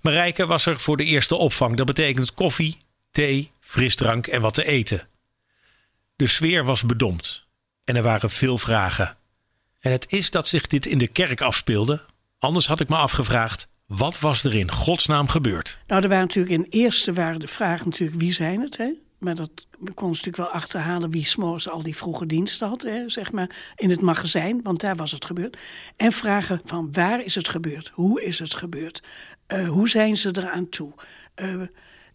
Marijke 0.00 0.46
was 0.46 0.66
er 0.66 0.80
voor 0.80 0.96
de 0.96 1.04
eerste 1.04 1.34
opvang. 1.34 1.76
Dat 1.76 1.86
betekent 1.86 2.34
koffie, 2.34 2.78
thee, 3.10 3.50
frisdrank 3.60 4.26
en 4.26 4.40
wat 4.40 4.54
te 4.54 4.64
eten. 4.64 5.08
De 6.16 6.26
sfeer 6.26 6.64
was 6.64 6.82
bedompt 6.82 7.46
en 7.84 7.96
er 7.96 8.02
waren 8.02 8.30
veel 8.30 8.58
vragen. 8.58 9.16
En 9.80 9.92
het 9.92 10.12
is 10.12 10.30
dat 10.30 10.48
zich 10.48 10.66
dit 10.66 10.86
in 10.86 10.98
de 10.98 11.08
kerk 11.08 11.40
afspeelde. 11.40 12.04
Anders 12.38 12.66
had 12.66 12.80
ik 12.80 12.88
me 12.88 12.96
afgevraagd, 12.96 13.68
wat 13.86 14.18
was 14.18 14.44
er 14.44 14.54
in 14.54 14.70
godsnaam 14.70 15.28
gebeurd? 15.28 15.78
Nou, 15.86 16.02
er 16.02 16.08
waren 16.08 16.24
natuurlijk 16.24 16.54
in 16.54 16.80
eerste 16.80 17.12
waren 17.12 17.40
de 17.40 17.48
vragen 17.48 17.84
natuurlijk 17.84 18.20
wie 18.20 18.32
zijn 18.32 18.60
het, 18.60 18.76
hè? 18.76 18.92
Maar 19.26 19.34
dat 19.34 19.66
we 19.70 19.92
konden 19.92 20.16
natuurlijk 20.16 20.36
wel 20.36 20.60
achterhalen 20.60 21.10
wie 21.10 21.24
s'morgens 21.24 21.68
al 21.68 21.82
die 21.82 21.96
vroege 21.96 22.26
diensten 22.26 22.68
had, 22.68 22.82
hè, 22.82 23.08
zeg 23.08 23.32
maar, 23.32 23.72
in 23.76 23.90
het 23.90 24.00
magazijn, 24.00 24.62
want 24.62 24.80
daar 24.80 24.96
was 24.96 25.12
het 25.12 25.24
gebeurd. 25.24 25.58
En 25.96 26.12
vragen 26.12 26.60
van 26.64 26.92
waar 26.92 27.24
is 27.24 27.34
het 27.34 27.48
gebeurd? 27.48 27.88
Hoe 27.94 28.22
is 28.22 28.38
het 28.38 28.54
gebeurd? 28.54 29.02
Eh, 29.46 29.68
hoe 29.68 29.88
zijn 29.88 30.16
ze 30.16 30.36
eraan 30.36 30.68
toe? 30.68 30.92
Eh, 31.34 31.60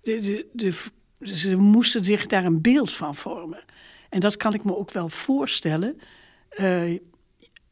de, 0.01 0.47
de, 0.53 0.73
ze 1.21 1.55
moesten 1.55 2.03
zich 2.03 2.27
daar 2.27 2.45
een 2.45 2.61
beeld 2.61 2.91
van 2.91 3.15
vormen. 3.15 3.63
En 4.09 4.19
dat 4.19 4.37
kan 4.37 4.53
ik 4.53 4.63
me 4.63 4.77
ook 4.77 4.91
wel 4.91 5.09
voorstellen. 5.09 5.99
Eh, 6.49 6.99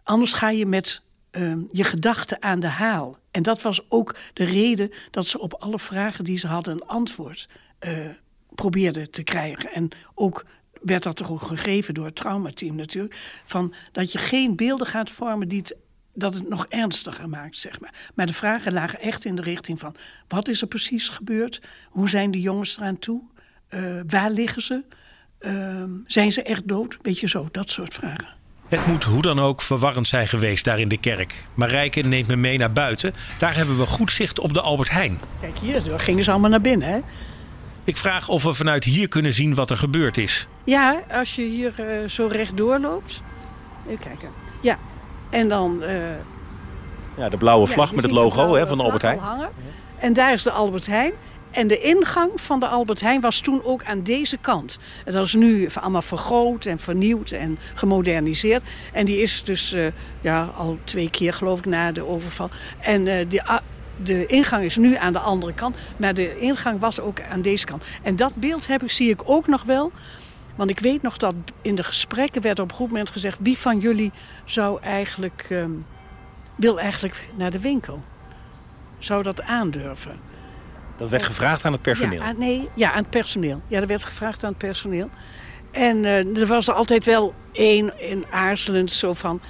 anders 0.03 0.33
ga 0.33 0.49
je 0.49 0.65
met 0.65 1.01
eh, 1.31 1.53
je 1.71 1.83
gedachten 1.83 2.41
aan 2.41 2.59
de 2.59 2.67
haal. 2.67 3.17
En 3.31 3.43
dat 3.43 3.61
was 3.61 3.85
ook 3.89 4.15
de 4.33 4.43
reden 4.43 4.91
dat 5.11 5.27
ze 5.27 5.39
op 5.39 5.53
alle 5.53 5.79
vragen 5.79 6.23
die 6.23 6.37
ze 6.37 6.47
hadden 6.47 6.73
een 6.73 6.87
antwoord 6.87 7.47
probeerden 8.59 9.11
te 9.11 9.23
krijgen. 9.23 9.73
En 9.73 9.89
ook 10.15 10.45
werd 10.81 11.03
dat 11.03 11.15
toch 11.15 11.31
ook 11.31 11.41
gegeven 11.41 11.93
door 11.93 12.05
het 12.05 12.15
traumateam 12.15 12.75
natuurlijk. 12.75 13.15
Van 13.45 13.73
dat 13.91 14.11
je 14.11 14.17
geen 14.17 14.55
beelden 14.55 14.87
gaat 14.87 15.09
vormen 15.09 15.47
die 15.47 15.59
het, 15.59 15.75
dat 16.13 16.33
het 16.33 16.49
nog 16.49 16.65
ernstiger 16.69 17.29
maakt, 17.29 17.57
zeg 17.57 17.79
maar. 17.79 17.93
Maar 18.15 18.25
de 18.25 18.33
vragen 18.33 18.73
lagen 18.73 18.99
echt 18.99 19.25
in 19.25 19.35
de 19.35 19.41
richting 19.41 19.79
van... 19.79 19.95
wat 20.27 20.47
is 20.47 20.61
er 20.61 20.67
precies 20.67 21.09
gebeurd? 21.09 21.61
Hoe 21.89 22.09
zijn 22.09 22.31
de 22.31 22.41
jongens 22.41 22.77
eraan 22.77 22.99
toe? 22.99 23.21
Eh, 23.67 23.81
waar 24.07 24.31
liggen 24.31 24.61
ze? 24.61 24.83
Ehm, 25.39 25.89
zijn 26.05 26.31
ze 26.31 26.43
echt 26.43 26.67
dood? 26.67 26.97
Weet 27.01 27.19
je 27.19 27.27
zo, 27.27 27.47
dat 27.51 27.69
soort 27.69 27.93
vragen. 27.93 28.37
Het 28.67 28.85
moet 28.85 29.03
hoe 29.03 29.21
dan 29.21 29.39
ook 29.39 29.61
verwarrend 29.61 30.07
zijn 30.07 30.27
geweest 30.27 30.65
daar 30.65 30.79
in 30.79 30.87
de 30.87 30.99
kerk. 30.99 31.45
Marijke 31.53 32.01
neemt 32.01 32.27
me 32.27 32.35
mee 32.35 32.57
naar 32.57 32.71
buiten. 32.71 33.13
Daar 33.39 33.55
hebben 33.55 33.77
we 33.77 33.85
goed 33.85 34.11
zicht 34.11 34.39
op 34.39 34.53
de 34.53 34.61
Albert 34.61 34.89
Heijn. 34.89 35.19
Kijk, 35.41 35.57
hier 35.57 35.99
gingen 35.99 36.23
ze 36.23 36.31
allemaal 36.31 36.49
naar 36.49 36.61
binnen, 36.61 36.87
hè? 36.87 36.99
Ik 37.83 37.97
vraag 37.97 38.27
of 38.27 38.43
we 38.43 38.53
vanuit 38.53 38.83
hier 38.83 39.07
kunnen 39.07 39.33
zien 39.33 39.55
wat 39.55 39.69
er 39.69 39.77
gebeurd 39.77 40.17
is. 40.17 40.47
Ja, 40.63 41.01
als 41.11 41.35
je 41.35 41.41
hier 41.41 41.73
eh, 41.77 42.09
zo 42.09 42.27
rechtdoor 42.31 42.79
loopt. 42.79 43.21
Even 43.87 43.99
kijken. 43.99 44.29
Ja, 44.61 44.77
en 45.29 45.49
dan... 45.49 45.83
eh, 45.83 45.97
Ja, 47.17 47.29
de 47.29 47.37
blauwe 47.37 47.67
vlag 47.67 47.93
met 47.93 48.03
het 48.03 48.11
logo 48.13 48.53
hè, 48.55 48.67
van 48.67 48.77
de 48.77 48.83
Albert 48.83 49.01
Heijn. 49.01 49.19
hangen. 49.19 49.49
En 49.97 50.13
daar 50.13 50.33
is 50.33 50.43
de 50.43 50.51
Albert 50.51 50.85
Heijn. 50.87 51.11
En 51.51 51.67
de 51.67 51.79
ingang 51.79 52.31
van 52.35 52.59
de 52.59 52.67
Albert 52.67 53.01
Heijn 53.01 53.21
was 53.21 53.39
toen 53.39 53.63
ook 53.63 53.83
aan 53.83 54.03
deze 54.03 54.37
kant. 54.37 54.79
En 55.05 55.13
dat 55.13 55.25
is 55.25 55.33
nu 55.33 55.69
allemaal 55.73 56.01
vergroot 56.01 56.65
en 56.65 56.79
vernieuwd 56.79 57.31
en 57.31 57.59
gemoderniseerd. 57.73 58.63
En 58.93 59.05
die 59.05 59.21
is 59.21 59.43
dus 59.43 59.73
eh, 59.73 59.85
ja, 60.21 60.49
al 60.57 60.77
twee 60.83 61.09
keer 61.09 61.33
geloof 61.33 61.59
ik 61.59 61.65
na 61.65 61.91
de 61.91 62.05
overval. 62.07 62.49
En 62.79 63.07
eh, 63.07 63.25
die, 63.29 63.41
de 64.03 64.25
ingang 64.25 64.63
is 64.63 64.77
nu 64.77 64.95
aan 64.95 65.13
de 65.13 65.19
andere 65.19 65.53
kant. 65.53 65.75
Maar 65.97 66.13
de 66.13 66.39
ingang 66.39 66.79
was 66.79 66.99
ook 66.99 67.21
aan 67.21 67.41
deze 67.41 67.65
kant. 67.65 67.83
En 68.03 68.15
dat 68.15 68.35
beeld 68.35 68.67
heb 68.67 68.83
ik, 68.83 68.91
zie 68.91 69.09
ik 69.09 69.21
ook 69.25 69.47
nog 69.47 69.63
wel. 69.63 69.91
Want 70.55 70.69
ik 70.69 70.79
weet 70.79 71.01
nog 71.01 71.17
dat 71.17 71.33
in 71.61 71.75
de 71.75 71.83
gesprekken 71.83 72.41
werd 72.41 72.59
op 72.59 72.69
een 72.69 72.75
goed 72.75 72.87
moment 72.87 73.09
gezegd... 73.09 73.37
wie 73.41 73.57
van 73.57 73.79
jullie 73.79 74.11
zou 74.45 74.81
eigenlijk, 74.81 75.45
ehm, 75.49 75.71
wil 76.55 76.79
eigenlijk 76.79 77.29
naar 77.35 77.51
de 77.51 77.59
winkel? 77.59 78.03
Zou 78.97 79.23
dat 79.23 79.41
aandurven? 79.41 80.19
Dat 80.97 81.09
werd 81.09 81.23
gevraagd 81.23 81.65
aan 81.65 81.71
het 81.71 81.81
personeel. 81.81 82.19
Ja, 82.19 82.25
aan- 82.25 82.39
nee, 82.39 82.69
ja, 82.73 82.91
aan 82.91 83.01
het 83.01 83.09
personeel. 83.09 83.61
Ja, 83.67 83.79
er 83.81 83.87
werd 83.87 84.03
gevraagd 84.05 84.43
aan 84.43 84.49
het 84.49 84.57
personeel. 84.57 85.09
En 85.71 86.05
eh, 86.05 86.37
er 86.37 86.45
was 86.47 86.67
er 86.67 86.73
altijd 86.73 87.05
wel 87.05 87.33
één 87.51 87.99
in 87.99 88.25
aarzelend 88.31 88.91
zo 88.91 89.13
van... 89.13 89.41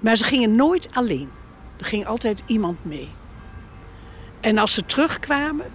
Maar 0.00 0.16
ze 0.16 0.24
gingen 0.24 0.54
nooit 0.56 0.88
alleen. 0.94 1.30
Er 1.78 1.84
ging 1.84 2.06
altijd 2.06 2.42
iemand 2.46 2.84
mee. 2.84 3.08
En 4.42 4.58
als 4.58 4.72
ze 4.72 4.84
terugkwamen, 4.84 5.66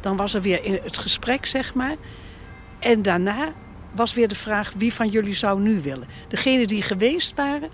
dan 0.00 0.16
was 0.16 0.34
er 0.34 0.42
weer 0.42 0.64
in 0.64 0.78
het 0.82 0.98
gesprek, 0.98 1.46
zeg 1.46 1.74
maar. 1.74 1.96
En 2.78 3.02
daarna 3.02 3.52
was 3.94 4.14
weer 4.14 4.28
de 4.28 4.34
vraag 4.34 4.72
wie 4.76 4.94
van 4.94 5.08
jullie 5.08 5.34
zou 5.34 5.60
nu 5.60 5.80
willen. 5.80 6.06
Degenen 6.28 6.66
die 6.66 6.82
geweest 6.82 7.34
waren, 7.34 7.70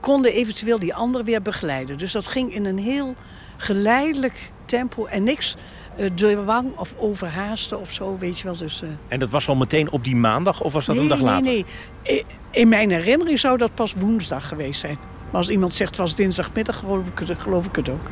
konden 0.00 0.32
eventueel 0.32 0.78
die 0.78 0.94
anderen 0.94 1.26
weer 1.26 1.42
begeleiden. 1.42 1.98
Dus 1.98 2.12
dat 2.12 2.26
ging 2.26 2.54
in 2.54 2.64
een 2.64 2.78
heel 2.78 3.14
geleidelijk 3.56 4.52
tempo 4.64 5.06
en 5.06 5.22
niks 5.22 5.56
eh, 5.96 6.10
dwang 6.14 6.76
of 6.76 6.94
overhaasten 6.98 7.80
of 7.80 7.92
zo, 7.92 8.18
weet 8.18 8.38
je 8.38 8.44
wel. 8.44 8.56
Dus, 8.56 8.82
eh, 8.82 8.88
En 9.08 9.18
dat 9.18 9.30
was 9.30 9.48
al 9.48 9.56
meteen 9.56 9.90
op 9.90 10.04
die 10.04 10.16
maandag 10.16 10.60
of 10.60 10.72
was 10.72 10.86
dat 10.86 10.94
nee, 10.94 11.04
een 11.04 11.10
dag 11.10 11.20
later? 11.20 11.50
Nee, 11.50 11.64
nee. 12.04 12.24
In 12.50 12.68
mijn 12.68 12.90
herinnering 12.90 13.40
zou 13.40 13.58
dat 13.58 13.74
pas 13.74 13.94
woensdag 13.94 14.48
geweest 14.48 14.80
zijn. 14.80 14.98
Maar 15.24 15.40
als 15.40 15.50
iemand 15.50 15.74
zegt 15.74 15.90
het 15.90 15.98
was 15.98 16.14
dinsdagmiddag, 16.14 16.78
geloof 16.78 17.08
ik 17.08 17.18
het, 17.18 17.40
geloof 17.40 17.66
ik 17.66 17.76
het 17.76 17.88
ook. 17.88 18.06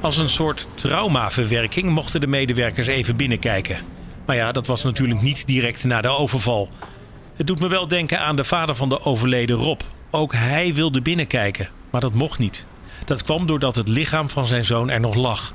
Als 0.00 0.16
een 0.16 0.28
soort 0.28 0.66
traumaverwerking 0.74 1.90
mochten 1.90 2.20
de 2.20 2.26
medewerkers 2.26 2.86
even 2.86 3.16
binnenkijken. 3.16 3.78
Maar 4.26 4.36
ja, 4.36 4.52
dat 4.52 4.66
was 4.66 4.82
natuurlijk 4.82 5.20
niet 5.20 5.46
direct 5.46 5.84
na 5.84 6.00
de 6.00 6.08
overval. 6.08 6.68
Het 7.36 7.46
doet 7.46 7.60
me 7.60 7.68
wel 7.68 7.88
denken 7.88 8.20
aan 8.20 8.36
de 8.36 8.44
vader 8.44 8.74
van 8.74 8.88
de 8.88 9.04
overleden 9.04 9.56
Rob. 9.56 9.80
Ook 10.10 10.32
hij 10.32 10.74
wilde 10.74 11.02
binnenkijken, 11.02 11.68
maar 11.90 12.00
dat 12.00 12.14
mocht 12.14 12.38
niet. 12.38 12.66
Dat 13.04 13.22
kwam 13.22 13.46
doordat 13.46 13.74
het 13.74 13.88
lichaam 13.88 14.28
van 14.28 14.46
zijn 14.46 14.64
zoon 14.64 14.90
er 14.90 15.00
nog 15.00 15.14
lag. 15.14 15.52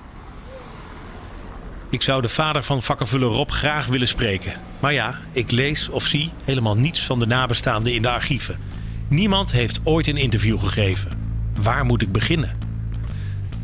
Ik 1.89 2.01
zou 2.01 2.21
de 2.21 2.29
vader 2.29 2.63
van 2.63 2.81
vakkenvuller 2.81 3.29
Rob 3.29 3.49
graag 3.49 3.85
willen 3.85 4.07
spreken. 4.07 4.53
Maar 4.79 4.93
ja, 4.93 5.19
ik 5.31 5.51
lees 5.51 5.89
of 5.89 6.05
zie 6.05 6.29
helemaal 6.43 6.77
niets 6.77 7.05
van 7.05 7.19
de 7.19 7.25
nabestaanden 7.25 7.93
in 7.93 8.01
de 8.01 8.09
archieven. 8.09 8.59
Niemand 9.07 9.51
heeft 9.51 9.79
ooit 9.83 10.07
een 10.07 10.17
interview 10.17 10.59
gegeven. 10.59 11.17
Waar 11.57 11.85
moet 11.85 12.01
ik 12.01 12.11
beginnen? 12.11 12.72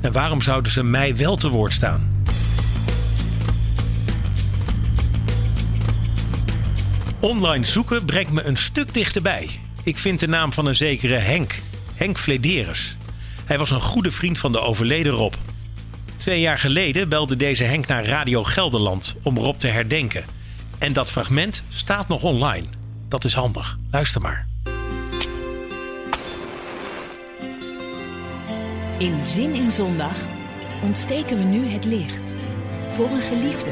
En 0.02 0.12
waarom 0.12 0.42
zouden 0.42 0.72
ze 0.72 0.84
mij 0.84 1.16
wel 1.16 1.38
te 1.38 1.50
woord 1.50 1.74
staan? 1.74 2.24
Online 7.20 7.66
zoeken 7.66 8.06
brengt 8.06 8.32
me 8.32 8.44
een 8.44 8.58
stuk 8.58 8.94
dichterbij. 8.94 9.50
Ik 9.84 9.98
vind 9.98 10.20
de 10.20 10.28
naam 10.28 10.54
van 10.54 10.66
een 10.66 10.76
zekere 10.76 11.18
Henk. 11.18 11.62
Henk 11.96 12.18
Flederis. 12.18 12.98
Hij 13.46 13.58
was 13.58 13.72
een 13.72 13.82
goede 13.82 14.12
vriend 14.12 14.38
van 14.38 14.52
de 14.52 14.60
overleden 14.60 15.12
Rob. 15.12 15.34
Twee 16.16 16.40
jaar 16.40 16.60
geleden 16.60 17.10
belde 17.10 17.36
deze 17.36 17.64
Henk 17.64 17.88
naar 17.88 18.06
Radio 18.06 18.44
Gelderland 18.44 19.16
om 19.24 19.38
Rob 19.38 19.60
te 19.60 19.68
herdenken. 19.68 20.24
En 20.78 20.94
dat 20.94 21.12
fragment 21.12 21.64
staat 21.70 22.08
nog 22.08 22.24
online. 22.24 22.66
Dat 23.08 23.24
is 23.24 23.34
handig. 23.34 23.78
Luister 23.92 24.22
maar. 24.22 24.49
In 29.00 29.24
Zin 29.24 29.54
in 29.54 29.72
Zondag 29.72 30.28
ontsteken 30.84 31.38
we 31.38 31.44
nu 31.44 31.66
het 31.66 31.86
licht. 31.86 32.36
Voor 32.90 33.10
een 33.10 33.22
geliefde. 33.22 33.72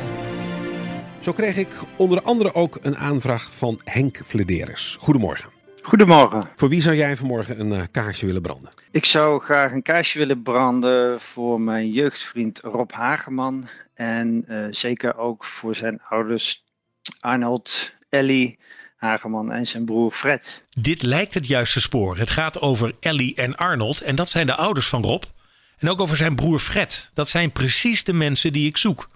Zo 1.19 1.33
kreeg 1.33 1.57
ik 1.57 1.67
onder 1.97 2.21
andere 2.21 2.53
ook 2.53 2.77
een 2.81 2.95
aanvraag 2.97 3.53
van 3.53 3.79
Henk 3.83 4.19
Flederis. 4.25 4.97
Goedemorgen. 4.99 5.49
Goedemorgen. 5.81 6.41
Voor 6.55 6.69
wie 6.69 6.81
zou 6.81 6.95
jij 6.95 7.15
vanmorgen 7.15 7.59
een 7.59 7.71
eh, 7.71 7.83
kaarsje 7.91 8.25
willen 8.25 8.41
branden? 8.41 8.71
Ik 8.91 9.05
zou 9.05 9.41
graag 9.41 9.71
een 9.71 9.81
kaarsje 9.81 10.19
willen 10.19 10.41
branden 10.41 11.21
voor 11.21 11.61
mijn 11.61 11.91
jeugdvriend 11.91 12.59
Rob 12.59 12.91
Hageman. 12.91 13.67
En 13.93 14.43
eh, 14.47 14.65
zeker 14.69 15.17
ook 15.17 15.43
voor 15.43 15.75
zijn 15.75 16.01
ouders 16.09 16.63
Arnold, 17.19 17.93
Ellie 18.09 18.59
Hageman 18.97 19.51
en 19.51 19.67
zijn 19.67 19.85
broer 19.85 20.11
Fred. 20.11 20.63
Dit 20.69 21.01
lijkt 21.01 21.33
het 21.33 21.47
juiste 21.47 21.81
spoor. 21.81 22.17
Het 22.17 22.29
gaat 22.29 22.61
over 22.61 22.95
Ellie 22.99 23.35
en 23.35 23.55
Arnold 23.55 24.01
en 24.01 24.15
dat 24.15 24.29
zijn 24.29 24.45
de 24.45 24.55
ouders 24.55 24.87
van 24.87 25.03
Rob. 25.03 25.23
En 25.77 25.89
ook 25.89 26.01
over 26.01 26.17
zijn 26.17 26.35
broer 26.35 26.59
Fred. 26.59 27.11
Dat 27.13 27.29
zijn 27.29 27.51
precies 27.51 28.03
de 28.03 28.13
mensen 28.13 28.53
die 28.53 28.67
ik 28.67 28.77
zoek. 28.77 29.09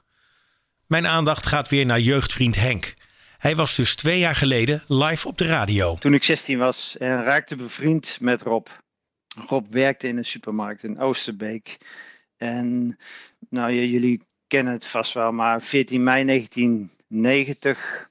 Mijn 0.88 1.08
aandacht 1.08 1.46
gaat 1.46 1.70
weer 1.70 1.86
naar 1.86 2.00
jeugdvriend 2.00 2.56
Henk. 2.56 2.94
Hij 3.38 3.56
was 3.56 3.76
dus 3.76 3.96
twee 3.96 4.20
jaar 4.20 4.36
geleden 4.36 4.84
live 4.88 5.28
op 5.28 5.38
de 5.38 5.46
radio. 5.46 5.96
Toen 5.96 6.14
ik 6.14 6.24
16 6.24 6.58
was 6.58 6.98
en 6.98 7.24
raakte 7.24 7.56
bevriend 7.56 8.18
met 8.20 8.42
Rob. 8.42 8.68
Rob 9.48 9.66
werkte 9.74 10.08
in 10.08 10.18
een 10.18 10.26
supermarkt 10.26 10.84
in 10.84 11.00
Oosterbeek. 11.00 11.78
En 12.38 12.98
nou, 13.50 13.74
jullie 13.74 14.22
kennen 14.48 14.74
het 14.74 14.88
vast 14.88 15.14
wel, 15.14 15.32
maar 15.32 15.62
14 15.62 16.04
mei 16.04 16.26
1990 16.26 18.10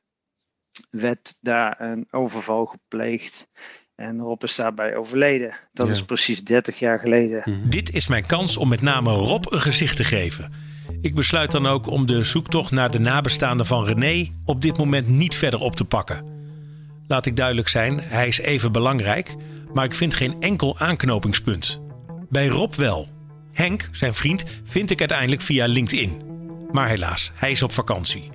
werd 0.91 1.37
daar 1.41 1.81
een 1.81 2.07
overval 2.11 2.67
gepleegd. 2.67 3.49
En 3.95 4.21
Rob 4.21 4.43
is 4.43 4.55
daarbij 4.57 4.97
overleden. 4.97 5.55
Dat 5.73 5.87
Ja. 5.87 5.93
is 5.93 6.03
precies 6.05 6.45
30 6.45 6.79
jaar 6.79 6.99
geleden. 6.99 7.43
Dit 7.69 7.95
is 7.95 8.07
mijn 8.09 8.27
kans 8.27 8.57
om 8.57 8.69
met 8.69 8.81
name 8.81 9.11
Rob 9.13 9.45
een 9.53 9.61
gezicht 9.61 9.97
te 9.97 10.05
geven. 10.05 10.53
Ik 11.01 11.15
besluit 11.15 11.51
dan 11.51 11.67
ook 11.67 11.87
om 11.87 12.07
de 12.07 12.23
zoektocht 12.23 12.71
naar 12.71 12.91
de 12.91 12.99
nabestaanden 13.01 13.67
van 13.67 13.85
René 13.85 14.29
op 14.45 14.63
dit 14.63 14.79
moment 14.79 15.09
niet 15.09 15.35
verder 15.35 15.61
op 15.61 15.77
te 15.77 15.85
pakken. 15.85 16.25
Laat 17.09 17.27
ik 17.27 17.37
duidelijk 17.37 17.69
zijn, 17.69 18.01
hij 18.01 18.29
is 18.29 18.39
even 18.39 18.73
belangrijk, 18.73 19.35
maar 19.75 19.85
ik 19.85 19.95
vind 19.95 20.15
geen 20.15 20.35
enkel 20.41 20.79
aanknopingspunt. 20.79 21.81
Bij 22.29 22.47
Rob 22.47 22.75
wel. 22.75 23.09
Henk, 23.53 23.89
zijn 23.93 24.15
vriend, 24.15 24.45
vind 24.65 24.91
ik 24.91 24.99
uiteindelijk 24.99 25.41
via 25.43 25.67
LinkedIn. 25.67 26.23
Maar 26.73 26.89
helaas, 26.89 27.31
hij 27.35 27.51
is 27.51 27.63
op 27.63 27.73
vakantie. 27.73 28.31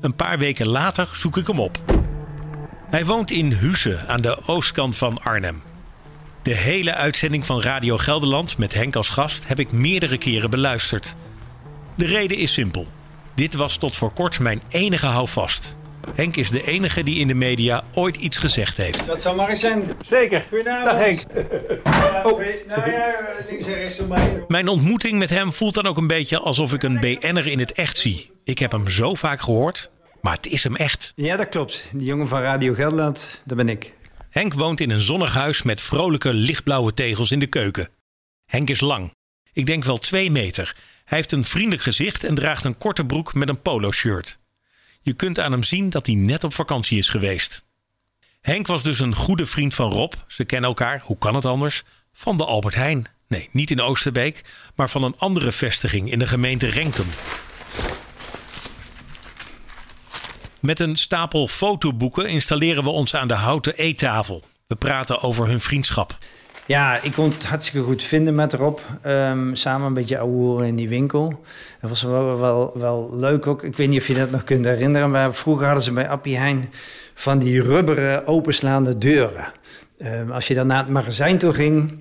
Een 0.00 0.16
paar 0.16 0.38
weken 0.38 0.68
later 0.68 1.10
zoek 1.12 1.36
ik 1.36 1.46
hem 1.46 1.60
op. 1.60 1.78
Hij 2.90 3.04
woont 3.04 3.30
in 3.30 3.52
Husse 3.52 4.06
aan 4.06 4.20
de 4.20 4.38
oostkant 4.46 4.98
van 4.98 5.22
Arnhem. 5.22 5.62
De 6.42 6.54
hele 6.54 6.94
uitzending 6.94 7.46
van 7.46 7.62
Radio 7.62 7.98
Gelderland 7.98 8.58
met 8.58 8.74
Henk 8.74 8.96
als 8.96 9.08
gast 9.08 9.48
heb 9.48 9.58
ik 9.58 9.72
meerdere 9.72 10.18
keren 10.18 10.50
beluisterd. 10.50 11.14
De 11.94 12.04
reden 12.04 12.36
is 12.36 12.52
simpel. 12.52 12.86
Dit 13.34 13.54
was 13.54 13.76
tot 13.76 13.96
voor 13.96 14.12
kort 14.12 14.38
mijn 14.38 14.62
enige 14.68 15.06
houvast. 15.06 15.76
Henk 16.14 16.36
is 16.36 16.50
de 16.50 16.66
enige 16.66 17.02
die 17.02 17.18
in 17.18 17.28
de 17.28 17.34
media 17.34 17.84
ooit 17.94 18.16
iets 18.16 18.36
gezegd 18.36 18.76
heeft. 18.76 19.06
Dat 19.06 19.22
zou 19.22 19.36
Mark 19.36 19.56
zijn. 19.56 19.82
Zeker. 20.06 20.46
Goedenavond. 20.48 20.84
Dag 20.84 20.98
Henk. 20.98 21.20
Oh, 22.26 22.38
nou 22.66 22.90
ja, 22.90 23.14
links 23.48 23.66
en 23.66 23.74
rechts 23.74 23.96
voor 23.96 24.06
mij. 24.06 24.44
Mijn 24.48 24.68
ontmoeting 24.68 25.18
met 25.18 25.30
hem 25.30 25.52
voelt 25.52 25.74
dan 25.74 25.86
ook 25.86 25.96
een 25.96 26.06
beetje 26.06 26.38
alsof 26.38 26.72
ik 26.72 26.82
een 26.82 27.00
BN'er 27.00 27.46
in 27.46 27.58
het 27.58 27.72
echt 27.72 27.96
zie. 27.96 28.30
Ik 28.44 28.58
heb 28.58 28.72
hem 28.72 28.88
zo 28.88 29.14
vaak 29.14 29.40
gehoord, 29.40 29.90
maar 30.20 30.34
het 30.34 30.46
is 30.46 30.64
hem 30.64 30.76
echt. 30.76 31.12
Ja, 31.16 31.36
dat 31.36 31.48
klopt. 31.48 31.90
Die 31.92 32.06
jongen 32.06 32.28
van 32.28 32.40
Radio 32.40 32.74
Gelderland, 32.74 33.42
dat 33.44 33.56
ben 33.56 33.68
ik. 33.68 33.92
Henk 34.30 34.54
woont 34.54 34.80
in 34.80 34.90
een 34.90 35.00
zonnig 35.00 35.34
huis 35.34 35.62
met 35.62 35.80
vrolijke 35.80 36.32
lichtblauwe 36.32 36.94
tegels 36.94 37.30
in 37.30 37.38
de 37.38 37.46
keuken. 37.46 37.88
Henk 38.46 38.70
is 38.70 38.80
lang. 38.80 39.10
Ik 39.52 39.66
denk 39.66 39.84
wel 39.84 39.98
twee 39.98 40.30
meter. 40.30 40.76
Hij 41.04 41.18
heeft 41.18 41.32
een 41.32 41.44
vriendelijk 41.44 41.82
gezicht 41.82 42.24
en 42.24 42.34
draagt 42.34 42.64
een 42.64 42.78
korte 42.78 43.06
broek 43.06 43.34
met 43.34 43.48
een 43.48 43.62
polo-shirt. 43.62 44.38
Je 45.06 45.14
kunt 45.14 45.40
aan 45.40 45.52
hem 45.52 45.62
zien 45.62 45.90
dat 45.90 46.06
hij 46.06 46.14
net 46.14 46.44
op 46.44 46.54
vakantie 46.54 46.98
is 46.98 47.08
geweest. 47.08 47.64
Henk 48.40 48.66
was 48.66 48.82
dus 48.82 48.98
een 48.98 49.14
goede 49.14 49.46
vriend 49.46 49.74
van 49.74 49.90
Rob. 49.92 50.12
Ze 50.26 50.44
kennen 50.44 50.68
elkaar, 50.68 51.00
hoe 51.04 51.18
kan 51.18 51.34
het 51.34 51.44
anders? 51.44 51.82
Van 52.12 52.36
de 52.36 52.44
Albert 52.44 52.74
Heijn. 52.74 53.06
Nee, 53.28 53.48
niet 53.52 53.70
in 53.70 53.80
Oosterbeek, 53.80 54.44
maar 54.74 54.90
van 54.90 55.02
een 55.02 55.14
andere 55.18 55.52
vestiging 55.52 56.10
in 56.10 56.18
de 56.18 56.26
gemeente 56.26 56.68
Renkum. 56.68 57.06
Met 60.60 60.80
een 60.80 60.96
stapel 60.96 61.48
fotoboeken 61.48 62.26
installeren 62.28 62.84
we 62.84 62.90
ons 62.90 63.14
aan 63.14 63.28
de 63.28 63.34
houten 63.34 63.76
eettafel. 63.76 64.44
We 64.66 64.76
praten 64.76 65.22
over 65.22 65.46
hun 65.46 65.60
vriendschap. 65.60 66.18
Ja, 66.66 67.02
ik 67.02 67.12
kon 67.12 67.30
het 67.30 67.44
hartstikke 67.44 67.86
goed 67.86 68.02
vinden 68.02 68.34
met 68.34 68.52
Rob. 68.52 68.78
Ehm, 69.02 69.54
samen 69.54 69.86
een 69.86 69.94
beetje 69.94 70.18
ouwe 70.18 70.66
in 70.66 70.76
die 70.76 70.88
winkel. 70.88 71.44
Dat 71.80 71.90
was 71.90 72.02
wel, 72.02 72.38
wel, 72.38 72.72
wel 72.78 73.10
leuk 73.14 73.46
ook. 73.46 73.62
Ik 73.62 73.76
weet 73.76 73.88
niet 73.88 74.00
of 74.00 74.06
je 74.06 74.14
dat 74.14 74.30
nog 74.30 74.44
kunt 74.44 74.64
herinneren, 74.64 75.10
maar 75.10 75.34
vroeger 75.34 75.64
hadden 75.64 75.84
ze 75.84 75.92
bij 75.92 76.08
Appie 76.08 76.36
Heijn 76.36 76.70
van 77.14 77.38
die 77.38 77.62
rubberen 77.62 78.26
openslaande 78.26 78.98
deuren. 78.98 79.52
Ehm, 79.98 80.30
als 80.30 80.46
je 80.46 80.54
dan 80.54 80.66
naar 80.66 80.78
het 80.78 80.88
magazijn 80.88 81.38
toe 81.38 81.52
ging, 81.52 81.98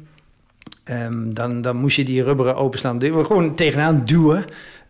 ehm, 0.83 1.33
dan, 1.33 1.61
dan 1.61 1.75
moest 1.75 1.95
je 1.95 2.05
die 2.05 2.23
rubberen 2.23 2.55
openslaande 2.55 3.05
deuren 3.05 3.25
gewoon 3.25 3.55
tegenaan 3.55 4.05
duwen. 4.05 4.45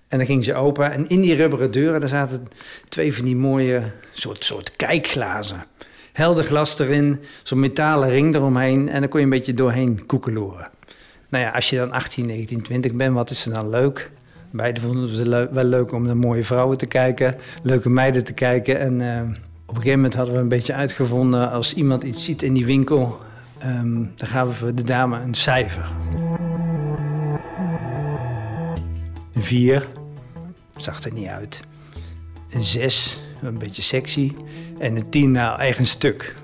En 0.07 0.17
dan 0.17 0.27
ging 0.27 0.43
ze 0.43 0.53
open. 0.53 0.91
En 0.91 1.07
in 1.07 1.21
die 1.21 1.35
rubberen 1.35 1.71
deuren, 1.71 1.99
daar 1.99 2.09
zaten 2.09 2.47
twee 2.89 3.15
van 3.15 3.25
die 3.25 3.35
mooie 3.35 3.81
soort, 4.13 4.43
soort 4.43 4.75
kijkglazen. 4.75 5.63
Helder 6.15 6.43
glas 6.43 6.79
erin, 6.79 7.19
zo'n 7.43 7.59
metalen 7.59 8.09
ring 8.09 8.35
eromheen. 8.35 8.89
En 8.89 8.99
dan 8.99 9.09
kon 9.09 9.19
je 9.19 9.25
een 9.25 9.31
beetje 9.31 9.53
doorheen 9.53 10.05
koekeloeren. 10.05 10.69
Nou 11.29 11.43
ja, 11.43 11.49
als 11.49 11.69
je 11.69 11.77
dan 11.77 11.91
18, 11.91 12.25
19, 12.25 12.61
20 12.61 12.93
bent, 12.93 13.13
wat 13.13 13.29
is 13.29 13.45
er 13.45 13.53
dan 13.53 13.69
leuk? 13.69 14.11
Beiden 14.51 14.83
vonden 14.83 15.31
het 15.31 15.51
wel 15.51 15.63
leuk 15.63 15.91
om 15.91 16.05
naar 16.05 16.17
mooie 16.17 16.43
vrouwen 16.43 16.77
te 16.77 16.85
kijken, 16.85 17.35
leuke 17.63 17.89
meiden 17.89 18.23
te 18.23 18.33
kijken. 18.33 18.79
En 18.79 19.01
eh, 19.01 19.21
op 19.65 19.75
een 19.75 19.75
gegeven 19.75 19.95
moment 19.95 20.13
hadden 20.13 20.33
we 20.33 20.39
een 20.39 20.47
beetje 20.47 20.73
uitgevonden, 20.73 21.51
als 21.51 21.73
iemand 21.73 22.03
iets 22.03 22.23
ziet 22.23 22.41
in 22.41 22.53
die 22.53 22.65
winkel, 22.65 23.19
ehm, 23.57 23.93
dan 24.15 24.27
gaven 24.27 24.65
we 24.65 24.73
de 24.73 24.83
dame 24.83 25.19
een 25.19 25.33
cijfer. 25.33 25.95
Een 29.33 29.43
vier, 29.43 29.87
zag 30.75 31.03
er 31.03 31.13
niet 31.13 31.27
uit. 31.27 31.63
Een 32.49 32.63
zes, 32.63 33.17
een 33.47 33.57
beetje 33.57 33.81
sexy. 33.81 34.33
En 34.79 34.95
een 34.95 35.09
tien, 35.09 35.31
nou, 35.31 35.59
eigen 35.59 35.85
stuk. 35.85 36.35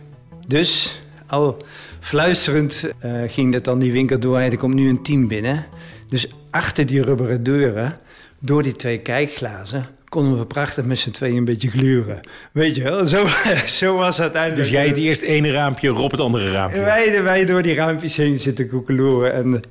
Dus 0.47 1.01
al 1.27 1.57
fluisterend 1.99 2.91
eh, 2.99 3.13
ging 3.27 3.51
dat 3.51 3.63
dan 3.63 3.79
die 3.79 3.91
winkel 3.91 4.19
door. 4.19 4.37
Er 4.37 4.57
komt 4.57 4.73
nu 4.73 4.89
een 4.89 5.03
tien 5.03 5.27
binnen. 5.27 5.65
Dus 6.07 6.27
achter 6.49 6.85
die 6.85 7.01
rubberen 7.01 7.43
deuren, 7.43 7.97
door 8.39 8.63
die 8.63 8.75
twee 8.75 8.99
kijkglazen, 8.99 9.85
konden 10.09 10.37
we 10.37 10.45
prachtig 10.45 10.85
met 10.85 10.99
z'n 10.99 11.11
tweeën 11.11 11.37
een 11.37 11.45
beetje 11.45 11.69
gluren. 11.69 12.19
Weet 12.51 12.75
je 12.75 12.83
wel, 12.83 13.07
zo, 13.07 13.25
zo 13.79 13.95
was 13.95 14.17
het 14.17 14.23
uiteindelijk. 14.23 14.61
Dus 14.61 14.71
jij 14.71 14.87
het 14.87 14.97
eerst 14.97 15.21
ene 15.21 15.51
raampje, 15.51 15.89
Rob 15.89 16.11
het 16.11 16.19
andere 16.19 16.51
raampje. 16.51 16.79
Wij, 16.79 17.23
wij 17.23 17.45
door 17.45 17.61
die 17.61 17.75
raampjes 17.75 18.15
heen 18.15 18.39
zitten 18.39 18.69
koekeloeren 18.69 19.33
en 19.33 19.61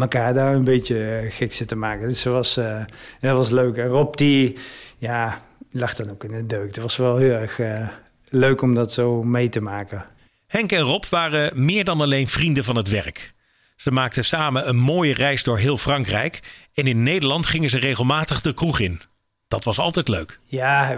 elkaar 0.00 0.34
daar 0.34 0.54
een 0.54 0.64
beetje 0.64 1.04
eh, 1.04 1.32
gek 1.32 1.52
zitten 1.52 1.78
maken. 1.78 2.08
Dus 2.08 2.22
dat 2.22 2.32
was, 2.32 2.56
eh, 2.56 2.80
dat 3.20 3.36
was 3.36 3.50
leuk. 3.50 3.76
En 3.76 3.88
Rob 3.88 4.14
die, 4.16 4.56
ja, 4.98 5.42
lag 5.72 5.94
dan 5.94 6.10
ook 6.10 6.24
in 6.24 6.30
de 6.30 6.46
deuk. 6.46 6.66
Het 6.66 6.82
was 6.82 6.96
wel 6.96 7.16
heel 7.16 7.32
erg 7.32 7.58
eh, 7.58 7.88
leuk 8.28 8.62
om 8.62 8.74
dat 8.74 8.92
zo 8.92 9.22
mee 9.22 9.48
te 9.48 9.60
maken. 9.60 10.04
Henk 10.46 10.72
en 10.72 10.80
Rob 10.80 11.04
waren 11.04 11.64
meer 11.64 11.84
dan 11.84 12.00
alleen 12.00 12.28
vrienden 12.28 12.64
van 12.64 12.76
het 12.76 12.88
werk. 12.88 13.32
Ze 13.76 13.90
maakten 13.90 14.24
samen 14.24 14.68
een 14.68 14.76
mooie 14.76 15.14
reis 15.14 15.42
door 15.42 15.58
heel 15.58 15.78
Frankrijk 15.78 16.40
en 16.74 16.86
in 16.86 17.02
Nederland 17.02 17.46
gingen 17.46 17.70
ze 17.70 17.78
regelmatig 17.78 18.40
de 18.40 18.54
kroeg 18.54 18.78
in. 18.78 19.00
Dat 19.48 19.64
was 19.64 19.78
altijd 19.78 20.08
leuk. 20.08 20.38
Ja, 20.44 20.94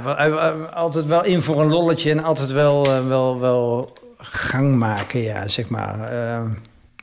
altijd 0.74 1.06
wel 1.06 1.24
in 1.24 1.42
voor 1.42 1.60
een 1.60 1.68
lolletje 1.68 2.10
en 2.10 2.24
altijd 2.24 2.50
wel, 2.50 2.84
eh, 2.86 3.06
wel, 3.06 3.40
wel 3.40 3.92
gang 4.18 4.74
maken, 4.74 5.20
ja, 5.20 5.48
zeg 5.48 5.68
maar. 5.68 6.00
Eh, 6.00 6.44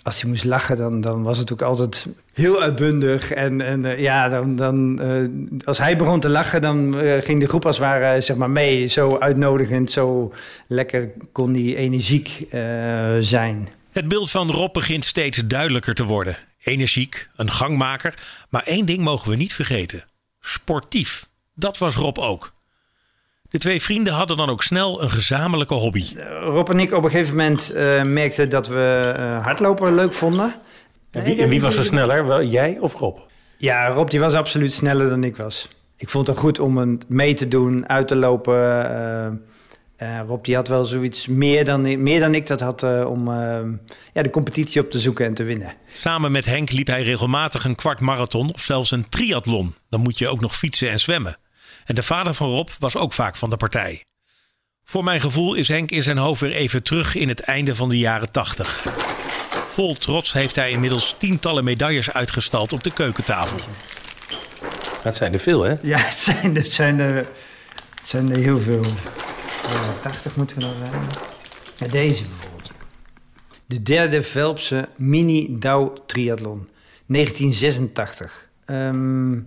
als 0.03 0.21
hij 0.21 0.29
moest 0.29 0.43
lachen, 0.43 0.77
dan, 0.77 1.01
dan 1.01 1.23
was 1.23 1.37
het 1.37 1.51
ook 1.51 1.61
altijd 1.61 2.07
heel 2.33 2.61
uitbundig. 2.61 3.31
En, 3.31 3.61
en 3.61 3.85
eh, 3.85 3.99
ja, 3.99 4.29
dan, 4.29 4.55
dan, 4.55 4.99
eh, 5.01 5.67
als 5.67 5.77
hij 5.77 5.97
begon 5.97 6.19
te 6.19 6.29
lachen, 6.29 6.61
dan 6.61 6.99
eh, 6.99 7.21
ging 7.21 7.39
de 7.39 7.47
groep 7.47 7.65
als 7.65 7.77
het 7.77 7.85
ware 7.85 8.21
zeg 8.21 8.37
maar, 8.37 8.49
mee. 8.49 8.87
Zo 8.87 9.17
uitnodigend, 9.17 9.91
zo 9.91 10.33
lekker 10.67 11.11
kon 11.31 11.53
hij 11.53 11.75
energiek 11.75 12.45
zijn. 13.19 13.69
Het 13.91 14.07
beeld 14.07 14.31
van 14.31 14.51
Rob 14.51 14.73
begint 14.73 15.05
steeds 15.05 15.47
duidelijker 15.47 15.93
te 15.93 16.03
worden. 16.03 16.37
Energiek, 16.63 17.29
een 17.35 17.51
gangmaker. 17.51 18.13
Maar 18.49 18.63
één 18.63 18.85
ding 18.85 19.01
mogen 19.01 19.29
we 19.29 19.35
niet 19.35 19.53
vergeten: 19.53 20.05
sportief. 20.39 21.29
Dat 21.53 21.77
was 21.77 21.95
Rob 21.95 22.17
ook. 22.17 22.53
De 23.51 23.57
twee 23.57 23.81
vrienden 23.81 24.13
hadden 24.13 24.37
dan 24.37 24.49
ook 24.49 24.63
snel 24.63 25.01
een 25.01 25.09
gezamenlijke 25.09 25.73
hobby. 25.73 26.05
Rob 26.41 26.69
en 26.69 26.79
ik 26.79 26.91
op 26.93 27.03
een 27.03 27.09
gegeven 27.09 27.35
moment 27.35 27.69
eh, 27.69 28.03
merkten 28.03 28.49
dat 28.49 28.67
we 28.67 29.13
eh, 29.17 29.43
hardlopen 29.43 29.95
leuk 29.95 30.13
vonden. 30.13 30.55
En 31.11 31.23
wie, 31.23 31.41
en 31.41 31.49
wie 31.49 31.61
was 31.61 31.75
er 31.77 31.85
sneller? 31.85 32.25
Wel, 32.25 32.43
jij 32.43 32.77
of 32.79 32.93
Rob? 32.93 33.17
Ja, 33.57 33.87
Rob 33.87 34.09
die 34.09 34.19
was 34.19 34.33
absoluut 34.33 34.73
sneller 34.73 35.09
dan 35.09 35.23
ik 35.23 35.35
was. 35.37 35.67
Ik 35.97 36.09
vond 36.09 36.27
het 36.27 36.37
goed 36.37 36.59
om 36.59 36.97
mee 37.07 37.33
te 37.33 37.47
doen, 37.47 37.89
uit 37.89 38.07
te 38.07 38.15
lopen. 38.15 38.55
eh, 38.89 39.27
eh, 40.01 40.19
Rob 40.27 40.43
die 40.43 40.55
had 40.55 40.67
wel 40.67 40.85
zoiets 40.85 41.27
meer 41.27 41.65
dan, 41.65 42.03
meer 42.03 42.19
dan 42.19 42.35
ik 42.35 42.47
dat 42.47 42.59
had 42.59 42.83
eh, 42.83 43.05
om 43.09 43.27
eh, 43.27 43.59
ja, 44.13 44.21
de 44.21 44.29
competitie 44.29 44.81
op 44.81 44.89
te 44.91 44.99
zoeken 44.99 45.25
en 45.25 45.33
te 45.33 45.43
winnen. 45.43 45.73
Samen 45.93 46.31
met 46.31 46.45
Henk 46.45 46.71
liep 46.71 46.87
hij 46.87 47.03
regelmatig 47.03 47.65
een 47.65 47.75
kwart 47.75 47.99
marathon 47.99 48.53
of 48.53 48.61
zelfs 48.61 48.91
een 48.91 49.09
triathlon. 49.09 49.73
Dan 49.89 49.99
moet 50.01 50.17
je 50.17 50.29
ook 50.29 50.41
nog 50.41 50.55
fietsen 50.57 50.89
en 50.89 50.99
zwemmen. 50.99 51.37
En 51.91 51.97
de 51.97 52.03
vader 52.03 52.33
van 52.33 52.49
Rob 52.49 52.69
was 52.79 52.95
ook 52.95 53.13
vaak 53.13 53.35
van 53.35 53.49
de 53.49 53.57
partij. 53.57 54.03
Voor 54.83 55.03
mijn 55.03 55.21
gevoel 55.21 55.53
is 55.53 55.67
Henk 55.67 55.91
in 55.91 56.03
zijn 56.03 56.17
hoofd 56.17 56.41
weer 56.41 56.51
even 56.51 56.83
terug 56.83 57.15
in 57.15 57.27
het 57.27 57.39
einde 57.39 57.75
van 57.75 57.89
de 57.89 57.97
jaren 57.97 58.31
80. 58.31 58.85
Vol 59.73 59.95
trots 59.95 60.33
heeft 60.33 60.55
hij 60.55 60.71
inmiddels 60.71 61.15
tientallen 61.17 61.63
medailles 61.63 62.11
uitgestald 62.11 62.73
op 62.73 62.83
de 62.83 62.93
keukentafel. 62.93 63.57
Dat 65.03 65.15
zijn 65.15 65.33
er 65.33 65.39
veel, 65.39 65.63
hè? 65.63 65.75
Ja, 65.81 65.97
het 65.97 66.17
zijn, 66.17 66.55
het 66.55 66.71
zijn, 66.71 66.99
er, 66.99 67.15
het 67.95 68.07
zijn 68.07 68.31
er 68.31 68.37
heel 68.37 68.59
veel. 68.59 68.83
Eh, 69.63 70.01
80 70.01 70.35
moeten 70.35 70.55
we 70.55 70.61
dan 70.61 70.73
zijn. 70.75 71.01
Ja, 71.77 71.87
deze 71.87 72.25
bijvoorbeeld. 72.25 72.71
De 73.65 73.81
derde 73.81 74.23
Velpse 74.23 74.89
mini-douw 74.97 75.93
triathlon. 76.05 76.69
1986. 77.05 78.49
Ehm, 78.65 79.39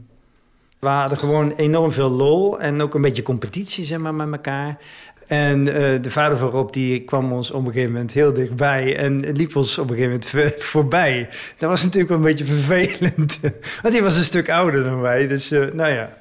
we 0.84 0.90
hadden 0.90 1.18
gewoon 1.18 1.52
enorm 1.56 1.92
veel 1.92 2.10
lol 2.10 2.60
en 2.60 2.82
ook 2.82 2.94
een 2.94 3.00
beetje 3.00 3.22
competitie 3.22 3.84
zeg 3.84 3.98
maar, 3.98 4.14
met 4.14 4.32
elkaar. 4.32 4.78
En 5.26 5.58
uh, 5.58 5.74
de 6.02 6.10
vader 6.10 6.38
van 6.38 6.48
Rob 6.48 6.72
die 6.72 7.00
kwam 7.00 7.32
ons 7.32 7.50
op 7.50 7.66
een 7.66 7.72
gegeven 7.72 7.92
moment 7.92 8.12
heel 8.12 8.32
dichtbij 8.32 8.96
en 8.96 9.32
liep 9.32 9.56
ons 9.56 9.78
op 9.78 9.90
een 9.90 9.96
gegeven 9.96 10.20
moment 10.34 10.64
voorbij. 10.72 11.28
Dat 11.58 11.70
was 11.70 11.82
natuurlijk 11.82 12.08
wel 12.08 12.18
een 12.18 12.24
beetje 12.24 12.44
vervelend, 12.44 13.40
want 13.82 13.94
hij 13.94 14.02
was 14.02 14.16
een 14.16 14.24
stuk 14.24 14.50
ouder 14.50 14.84
dan 14.84 15.00
wij. 15.00 15.26
Dus 15.26 15.52
uh, 15.52 15.64
nou 15.72 15.92
ja. 15.92 16.12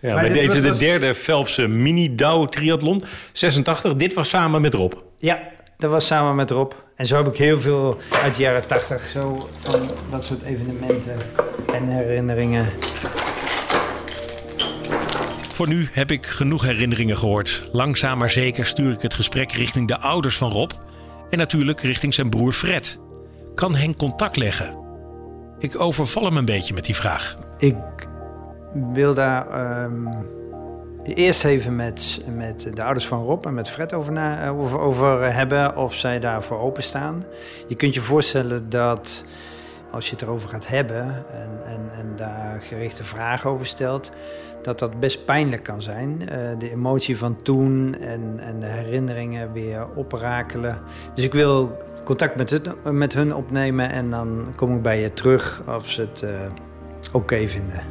Ja, 0.00 0.14
bij 0.14 0.32
deze 0.32 0.60
de 0.60 0.78
derde 0.78 1.14
Phelpse 1.14 1.68
mini-douw 1.68 2.46
triathlon, 2.46 3.02
86. 3.32 3.94
Dit 3.94 4.14
was 4.14 4.28
samen 4.28 4.60
met 4.60 4.74
Rob. 4.74 4.92
Ja, 5.16 5.40
dat 5.78 5.90
was 5.90 6.06
samen 6.06 6.34
met 6.34 6.50
Rob. 6.50 6.72
En 6.96 7.06
zo 7.06 7.16
heb 7.16 7.26
ik 7.26 7.36
heel 7.36 7.58
veel 7.58 7.98
uit 8.22 8.34
de 8.34 8.42
jaren 8.42 8.66
80, 8.66 9.08
zo 9.08 9.48
van 9.60 9.80
dat 10.10 10.24
soort 10.24 10.42
evenementen 10.42 11.16
en 11.72 11.86
herinneringen. 11.86 12.68
Voor 15.58 15.68
nu 15.68 15.88
heb 15.92 16.10
ik 16.10 16.26
genoeg 16.26 16.62
herinneringen 16.62 17.18
gehoord. 17.18 17.68
Langzaam 17.72 18.18
maar 18.18 18.30
zeker 18.30 18.66
stuur 18.66 18.92
ik 18.92 19.02
het 19.02 19.14
gesprek 19.14 19.52
richting 19.52 19.88
de 19.88 19.98
ouders 19.98 20.36
van 20.36 20.50
Rob 20.50 20.70
en 21.30 21.38
natuurlijk 21.38 21.80
richting 21.80 22.14
zijn 22.14 22.30
broer 22.30 22.52
Fred. 22.52 23.00
Kan 23.54 23.74
Henk 23.74 23.96
contact 23.96 24.36
leggen? 24.36 24.78
Ik 25.58 25.80
overval 25.80 26.24
hem 26.24 26.36
een 26.36 26.44
beetje 26.44 26.74
met 26.74 26.84
die 26.84 26.94
vraag. 26.94 27.38
Ik 27.58 27.76
wil 28.92 29.14
daar 29.14 29.82
um, 29.82 30.08
eerst 31.04 31.44
even 31.44 31.76
met, 31.76 32.22
met 32.36 32.70
de 32.74 32.82
ouders 32.82 33.06
van 33.06 33.24
Rob 33.24 33.46
en 33.46 33.54
met 33.54 33.70
Fred 33.70 33.92
over, 33.92 34.12
na, 34.12 34.48
over, 34.48 34.78
over 34.78 35.32
hebben 35.34 35.76
of 35.76 35.94
zij 35.94 36.20
daarvoor 36.20 36.58
openstaan. 36.58 37.24
Je 37.68 37.74
kunt 37.74 37.94
je 37.94 38.00
voorstellen 38.00 38.70
dat 38.70 39.24
als 39.90 40.06
je 40.06 40.12
het 40.12 40.22
erover 40.22 40.48
gaat 40.48 40.68
hebben 40.68 41.24
en, 41.32 41.50
en, 41.64 41.90
en 41.98 42.12
daar 42.16 42.62
gerichte 42.62 43.04
vragen 43.04 43.50
over 43.50 43.66
stelt, 43.66 44.12
dat 44.62 44.78
dat 44.78 45.00
best 45.00 45.24
pijnlijk 45.24 45.62
kan 45.62 45.82
zijn. 45.82 46.20
Uh, 46.20 46.28
de 46.58 46.70
emotie 46.70 47.16
van 47.16 47.42
toen 47.42 47.94
en, 48.00 48.38
en 48.38 48.60
de 48.60 48.66
herinneringen 48.66 49.52
weer 49.52 49.88
oprakelen. 49.94 50.78
Dus 51.14 51.24
ik 51.24 51.32
wil 51.32 51.76
contact 52.04 52.36
met, 52.36 52.50
het, 52.50 52.92
met 52.92 53.14
hun 53.14 53.34
opnemen 53.34 53.90
en 53.90 54.10
dan 54.10 54.52
kom 54.56 54.76
ik 54.76 54.82
bij 54.82 55.00
je 55.00 55.12
terug 55.12 55.62
of 55.76 55.90
ze 55.90 56.00
het 56.00 56.22
uh, 56.22 56.30
oké 57.12 57.48
vinden. 57.48 57.82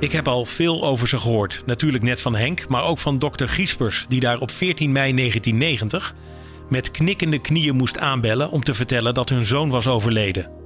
Ik 0.00 0.12
heb 0.12 0.28
al 0.28 0.44
veel 0.44 0.84
over 0.84 1.08
ze 1.08 1.20
gehoord. 1.20 1.62
Natuurlijk 1.66 2.04
net 2.04 2.20
van 2.20 2.34
Henk, 2.36 2.68
maar 2.68 2.84
ook 2.84 2.98
van 2.98 3.18
dokter 3.18 3.48
Giespers, 3.48 4.06
die 4.08 4.20
daar 4.20 4.38
op 4.38 4.50
14 4.50 4.92
mei 4.92 5.14
1990 5.14 6.14
met 6.68 6.90
knikkende 6.90 7.38
knieën 7.38 7.76
moest 7.76 7.98
aanbellen 7.98 8.50
om 8.50 8.62
te 8.62 8.74
vertellen 8.74 9.14
dat 9.14 9.28
hun 9.28 9.44
zoon 9.44 9.70
was 9.70 9.86
overleden. 9.86 10.57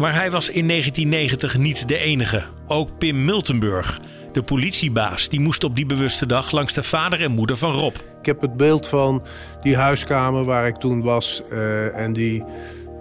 Maar 0.00 0.14
hij 0.14 0.30
was 0.30 0.50
in 0.50 0.68
1990 0.68 1.56
niet 1.56 1.88
de 1.88 1.98
enige. 1.98 2.42
Ook 2.66 2.98
Pim 2.98 3.24
Miltenburg, 3.24 4.00
de 4.32 4.42
politiebaas, 4.42 5.28
die 5.28 5.40
moest 5.40 5.64
op 5.64 5.76
die 5.76 5.86
bewuste 5.86 6.26
dag 6.26 6.50
langs 6.50 6.72
de 6.72 6.82
vader 6.82 7.20
en 7.20 7.30
moeder 7.30 7.56
van 7.56 7.72
Rob. 7.72 7.94
Ik 7.94 8.26
heb 8.26 8.40
het 8.40 8.56
beeld 8.56 8.88
van 8.88 9.22
die 9.62 9.76
huiskamer 9.76 10.44
waar 10.44 10.66
ik 10.66 10.76
toen 10.76 11.02
was 11.02 11.42
uh, 11.52 11.96
en 11.96 12.12
die, 12.12 12.44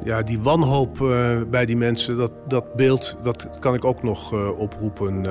ja, 0.03 0.21
die 0.21 0.39
wanhoop 0.39 0.99
uh, 1.01 1.41
bij 1.49 1.65
die 1.65 1.77
mensen. 1.77 2.17
Dat, 2.17 2.31
dat 2.47 2.75
beeld 2.75 3.17
dat 3.21 3.49
kan 3.59 3.73
ik 3.73 3.85
ook 3.85 4.03
nog 4.03 4.33
uh, 4.33 4.59
oproepen. 4.59 5.25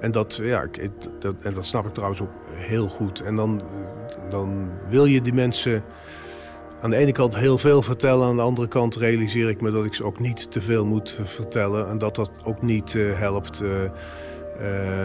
en, 0.00 0.10
dat, 0.10 0.40
ja, 0.42 0.62
ik, 0.62 0.90
dat, 1.20 1.34
en 1.42 1.54
dat 1.54 1.66
snap 1.66 1.86
ik 1.86 1.94
trouwens 1.94 2.20
ook 2.20 2.32
heel 2.54 2.88
goed. 2.88 3.20
En 3.20 3.36
dan, 3.36 3.62
dan 4.30 4.68
wil 4.88 5.04
je 5.04 5.22
die 5.22 5.34
mensen 5.34 5.84
aan 6.84 6.90
de 6.90 6.96
ene 6.96 7.12
kant 7.12 7.36
heel 7.36 7.58
veel 7.58 7.82
vertellen. 7.82 8.26
Aan 8.26 8.36
de 8.36 8.42
andere 8.42 8.68
kant 8.68 8.96
realiseer 8.96 9.48
ik 9.48 9.60
me 9.60 9.70
dat 9.70 9.84
ik 9.84 9.94
ze 9.94 10.04
ook 10.04 10.18
niet 10.18 10.50
te 10.50 10.60
veel 10.60 10.86
moet 10.86 11.20
vertellen. 11.22 11.88
En 11.88 11.98
dat 11.98 12.14
dat 12.14 12.30
ook 12.42 12.62
niet 12.62 12.94
uh, 12.94 13.18
helpt. 13.18 13.62
Uh, 13.62 13.68
uh, 14.60 15.04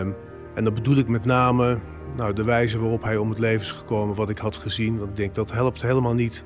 en 0.55 0.63
dat 0.63 0.73
bedoel 0.73 0.97
ik 0.97 1.07
met 1.07 1.25
name 1.25 1.79
nou, 2.15 2.33
de 2.33 2.43
wijze 2.43 2.79
waarop 2.79 3.03
hij 3.03 3.17
om 3.17 3.29
het 3.29 3.39
leven 3.39 3.61
is 3.61 3.71
gekomen. 3.71 4.15
Wat 4.15 4.29
ik 4.29 4.37
had 4.37 4.57
gezien. 4.57 4.97
Want 4.97 5.09
ik 5.09 5.15
denk 5.15 5.35
dat 5.35 5.51
helpt 5.51 5.81
helemaal 5.81 6.13
niet 6.13 6.43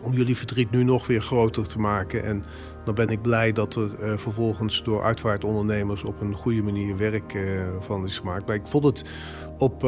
om 0.00 0.12
jullie 0.12 0.36
verdriet 0.36 0.70
nu 0.70 0.84
nog 0.84 1.06
weer 1.06 1.22
groter 1.22 1.68
te 1.68 1.78
maken. 1.78 2.24
En 2.24 2.42
dan 2.84 2.94
ben 2.94 3.08
ik 3.08 3.22
blij 3.22 3.52
dat 3.52 3.74
er 3.74 4.18
vervolgens 4.18 4.82
door 4.82 5.02
uitvaartondernemers 5.02 6.04
op 6.04 6.20
een 6.20 6.34
goede 6.34 6.62
manier 6.62 6.96
werk 6.96 7.36
van 7.80 8.04
is 8.04 8.18
gemaakt. 8.18 8.46
Maar 8.46 8.56
ik 8.56 8.66
vond 8.68 8.84
het 8.84 9.04
op, 9.58 9.86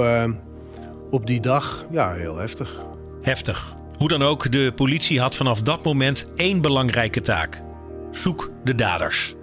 op 1.10 1.26
die 1.26 1.40
dag 1.40 1.86
ja, 1.90 2.12
heel 2.12 2.36
heftig. 2.36 2.86
Heftig. 3.22 3.77
Hoe 3.98 4.08
dan 4.08 4.22
ook, 4.22 4.52
de 4.52 4.72
politie 4.74 5.20
had 5.20 5.34
vanaf 5.34 5.62
dat 5.62 5.84
moment 5.84 6.30
één 6.36 6.60
belangrijke 6.60 7.20
taak: 7.20 7.62
zoek 8.10 8.50
de 8.64 8.74
daders. 8.74 9.34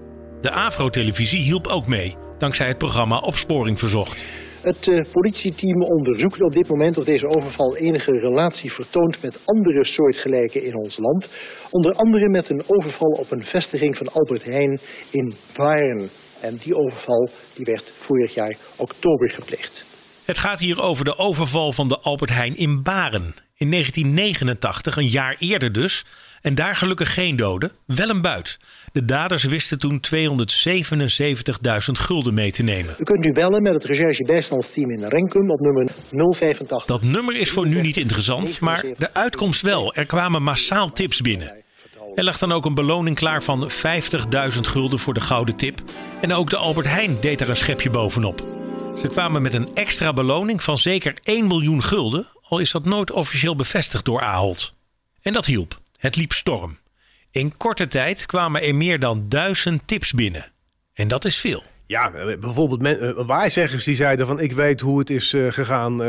De 0.42 0.52
Afro-televisie 0.52 1.40
hielp 1.40 1.68
ook 1.68 1.88
mee, 1.88 2.16
dankzij 2.38 2.68
het 2.68 2.78
programma 2.78 3.18
Opsporing 3.18 3.80
Verzocht. 3.80 4.26
Het 4.62 4.88
uh, 4.88 5.00
politieteam 5.12 5.82
onderzoekt 5.82 6.42
op 6.42 6.52
dit 6.52 6.70
moment 6.70 6.98
of 6.98 7.06
deze 7.06 7.28
overval 7.28 7.78
enige 7.78 8.12
relatie 8.12 8.72
vertoont 8.72 9.22
met 9.22 9.42
andere 9.46 9.86
soortgelijken 9.86 10.64
in 10.64 10.76
ons 10.76 10.98
land. 10.98 11.30
Onder 11.72 11.94
andere 11.94 12.30
met 12.30 12.50
een 12.50 12.62
overval 12.68 13.12
op 13.12 13.32
een 13.32 13.44
vestiging 13.44 13.98
van 13.98 14.08
Albert 14.14 14.46
Heijn 14.46 14.80
in 15.12 15.34
Baren. 15.56 16.10
En 16.42 16.56
die 16.56 16.76
overval 16.76 17.30
die 17.56 17.66
werd 17.66 17.92
vorig 17.96 18.34
jaar 18.34 18.56
oktober 18.76 19.30
gepleegd. 19.30 19.86
Het 20.26 20.38
gaat 20.38 20.60
hier 20.60 20.82
over 20.82 21.06
de 21.06 21.18
overval 21.18 21.72
van 21.72 21.88
de 21.88 22.00
Albert 22.00 22.32
Heijn 22.34 22.56
in 22.56 22.84
Baren. 22.84 23.45
In 23.58 23.72
1989, 23.72 24.98
een 24.98 25.08
jaar 25.08 25.36
eerder 25.40 25.72
dus. 25.72 26.06
En 26.42 26.56
daar 26.56 26.76
gelukkig 26.76 27.14
geen 27.14 27.36
doden, 27.36 27.72
wel 27.86 28.10
een 28.10 28.22
buit. 28.22 28.60
De 28.92 29.06
daders 29.06 29.44
wisten 29.44 29.78
toen 29.78 30.02
277.000 30.16 30.18
gulden 31.92 32.34
mee 32.34 32.52
te 32.52 32.64
nemen. 32.64 32.96
U 33.00 33.04
kunt 33.04 33.20
nu 33.20 33.32
bellen 33.32 33.62
met 33.62 33.74
het 33.74 33.84
recherchebijstandsteam 33.84 34.90
in 34.90 35.04
Renkum 35.04 35.52
op 35.52 35.60
nummer 35.60 35.92
085. 36.10 36.86
Dat 36.86 37.02
nummer 37.02 37.36
is 37.36 37.50
voor 37.50 37.68
nu 37.68 37.82
niet 37.82 37.98
interessant, 37.98 38.60
maar 38.60 38.82
de 38.98 39.14
uitkomst 39.14 39.62
wel. 39.62 39.94
Er 39.94 40.06
kwamen 40.06 40.44
massaal 40.44 40.92
tips 40.92 41.22
binnen. 41.22 41.64
Er 42.16 42.24
lag 42.24 42.38
dan 42.38 42.52
ook 42.52 42.66
een 42.66 42.74
beloning 42.74 43.16
klaar 43.16 43.44
van 43.44 43.70
50.000 43.72 44.60
gulden 44.62 45.00
voor 45.00 45.14
de 45.14 45.22
gouden 45.22 45.56
tip. 45.56 45.82
En 46.22 46.34
ook 46.34 46.50
de 46.50 46.58
Albert 46.58 46.88
Heijn 46.88 47.18
deed 47.22 47.42
er 47.42 47.50
een 47.50 47.56
schepje 47.56 47.90
bovenop. 47.90 48.48
Ze 49.02 49.08
kwamen 49.08 49.42
met 49.42 49.54
een 49.54 49.70
extra 49.74 50.14
beloning 50.14 50.64
van 50.64 50.78
zeker 50.78 51.18
1 51.24 51.48
miljoen 51.48 51.84
gulden, 51.84 52.28
al 52.48 52.60
is 52.60 52.72
dat 52.72 52.86
nooit 52.86 53.12
officieel 53.12 53.56
bevestigd 53.56 54.06
door 54.06 54.22
Ahold. 54.22 54.74
En 55.22 55.34
dat 55.34 55.46
hielp. 55.46 55.82
Het 55.98 56.16
liep 56.16 56.32
storm. 56.32 56.78
In 57.32 57.58
korte 57.58 57.88
tijd 57.88 58.26
kwamen 58.26 58.62
er 58.62 58.76
meer 58.76 59.00
dan 59.00 59.30
duizend 59.30 59.88
tips 59.88 60.12
binnen. 60.12 60.52
En 60.94 61.08
dat 61.08 61.26
is 61.26 61.38
veel. 61.38 61.64
Ja, 61.88 62.12
bijvoorbeeld 62.40 62.82
men, 62.82 63.26
waarzeggers 63.26 63.84
die 63.84 63.96
zeiden 63.96 64.28
van 64.28 64.40
ik 64.40 64.52
weet 64.52 64.82
hoe 64.82 65.00
het 65.00 65.10
is 65.10 65.34
uh, 65.34 65.52
gegaan. 65.52 66.02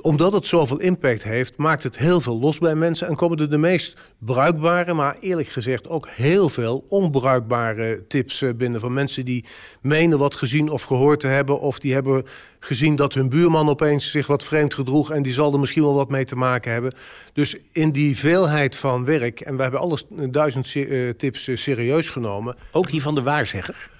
Omdat 0.00 0.32
het 0.32 0.46
zoveel 0.46 0.80
impact 0.80 1.22
heeft, 1.22 1.56
maakt 1.56 1.82
het 1.82 1.98
heel 1.98 2.20
veel 2.20 2.38
los 2.38 2.58
bij 2.58 2.74
mensen. 2.74 3.08
En 3.08 3.16
komen 3.16 3.38
er 3.38 3.50
de 3.50 3.58
meest 3.58 3.96
bruikbare, 4.18 4.94
maar 4.94 5.16
eerlijk 5.20 5.48
gezegd 5.48 5.88
ook 5.88 6.08
heel 6.08 6.48
veel 6.48 6.84
onbruikbare 6.88 8.06
tips 8.06 8.44
binnen. 8.56 8.80
Van 8.80 8.92
mensen 8.92 9.24
die 9.24 9.44
menen 9.80 10.18
wat 10.18 10.34
gezien 10.34 10.68
of 10.68 10.82
gehoord 10.82 11.20
te 11.20 11.26
hebben. 11.26 11.60
Of 11.60 11.78
die 11.78 11.92
hebben 11.92 12.24
gezien 12.60 12.96
dat 12.96 13.14
hun 13.14 13.28
buurman 13.28 13.68
opeens 13.68 14.10
zich 14.10 14.26
wat 14.26 14.44
vreemd 14.44 14.74
gedroeg. 14.74 15.10
En 15.10 15.22
die 15.22 15.32
zal 15.32 15.52
er 15.52 15.60
misschien 15.60 15.82
wel 15.82 15.94
wat 15.94 16.10
mee 16.10 16.24
te 16.24 16.36
maken 16.36 16.72
hebben. 16.72 16.92
Dus 17.32 17.56
in 17.72 17.90
die 17.90 18.16
veelheid 18.16 18.76
van 18.76 19.04
werk, 19.04 19.40
en 19.40 19.56
we 19.56 19.62
hebben 19.62 19.80
alles 19.80 20.04
duizend 20.08 20.72
tips 21.18 21.50
serieus 21.54 22.10
genomen. 22.10 22.56
Ook 22.72 22.90
die 22.90 23.02
van 23.02 23.14
de 23.14 23.22
waarzegger? 23.22 23.90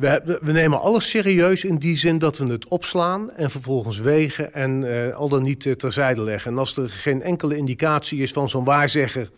We, 0.00 0.52
nemen 0.52 0.80
alles 0.80 1.08
serieus 1.08 1.64
in 1.64 1.76
die 1.76 1.96
zin 1.96 2.18
dat 2.18 2.38
we 2.38 2.46
het 2.46 2.68
opslaan 2.68 3.30
en 3.30 3.50
vervolgens 3.50 3.98
wegen 3.98 4.54
en 4.54 4.82
uh, 4.82 5.14
al 5.16 5.28
dan 5.28 5.42
niet 5.42 5.64
uh, 5.64 5.72
terzijde 5.72 6.22
leggen. 6.22 6.52
En 6.52 6.58
als 6.58 6.76
er 6.76 6.88
geen 6.88 7.22
enkele 7.22 7.56
indicatie 7.56 8.22
is 8.22 8.32
van 8.32 8.48
zo'n 8.48 8.64
waarzegger 8.64 9.30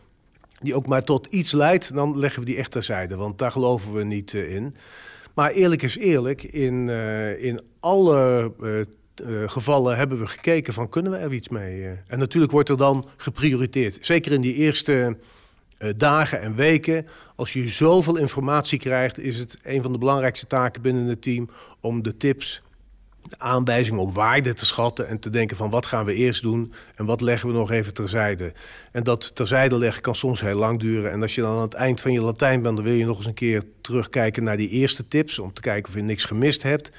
die 0.59 0.75
ook 0.75 0.87
maar 0.87 1.05
tot 1.05 1.27
iets 1.27 1.53
leidt, 1.53 1.95
dan 1.95 2.19
leggen 2.19 2.41
we 2.41 2.47
die 2.47 2.57
echt 2.57 2.71
terzijde, 2.71 3.17
want 3.17 3.39
daar 3.39 3.51
geloven 3.51 3.93
we 3.93 4.05
niet 4.05 4.33
uh, 4.33 4.55
in. 4.55 4.77
Maar 5.35 5.51
eerlijk 5.51 5.83
is 5.83 5.99
eerlijk, 5.99 6.43
in, 6.43 6.89
in 7.39 7.61
alle 7.81 8.53
gevallen 9.47 9.97
hebben 9.97 10.19
we 10.19 10.27
gekeken 10.27 10.73
van 10.73 10.89
kunnen 10.89 11.13
we 11.13 11.19
er 11.19 11.33
iets 11.33 11.49
mee. 11.49 11.87
en 12.07 12.19
natuurlijk 12.19 12.53
wordt 12.53 12.69
er 12.69 12.77
dan 12.77 13.09
geprioriteerd. 13.17 13.99
Zeker 14.01 14.33
in 14.33 14.41
die 14.41 14.55
eerste 14.55 15.17
dagen 15.97 16.41
en 16.41 16.55
weken. 16.55 17.07
Als 17.37 17.53
je 17.53 17.69
zoveel 17.69 18.17
informatie 18.17 18.79
krijgt, 18.79 19.19
is 19.19 19.39
het 19.39 19.59
een 19.63 19.83
van 19.83 19.93
de 19.93 19.99
belangrijkste 19.99 20.47
taken 20.47 20.83
binnen 20.83 21.07
het 21.07 21.23
team 21.23 21.51
om 21.81 22.03
de 22.03 22.17
tips, 22.17 22.63
de 23.23 23.39
aanwijzingen 23.39 24.01
op 24.01 24.15
waarde 24.15 24.55
te 24.55 24.67
schatten 24.67 25.09
en 25.09 25.19
te 25.19 25.31
denken 25.31 25.57
van 25.57 25.71
wat 25.71 25.87
gaan 25.87 26.05
we 26.05 26.15
eerst 26.15 26.43
doen 26.43 26.73
en 26.95 27.05
wat 27.05 27.21
leggen 27.21 27.49
we 27.49 27.55
nog 27.55 27.71
even 27.71 27.95
terzijde. 27.95 28.53
En 28.93 29.03
dat 29.03 29.35
terzijde 29.35 29.79
leggen 29.79 30.03
kan 30.03 30.15
soms 30.15 30.41
heel 30.41 30.55
lang 30.55 30.81
duren. 30.81 31.11
En 31.11 31.23
als 31.23 31.35
je 31.35 31.41
dan 31.41 31.57
aan 31.57 31.63
het 31.63 31.75
eind 31.75 32.01
van 32.01 32.13
je 32.13 32.23
Latijn 32.23 32.63
bent, 32.63 32.77
dan 32.77 32.85
wil 32.85 32.95
je 32.95 33.05
nog 33.05 33.17
eens 33.17 33.27
een 33.27 33.35
keer 33.35 33.63
terugkijken 33.81 34.45
naar 34.45 34.57
die 34.57 34.69
eerste 34.69 35.09
tips 35.09 35.39
om 35.39 35.53
te 35.53 35.61
kijken 35.61 35.89
of 35.89 35.95
je 35.95 36.03
niks 36.03 36.25
gemist 36.25 36.63
hebt. 36.63 36.91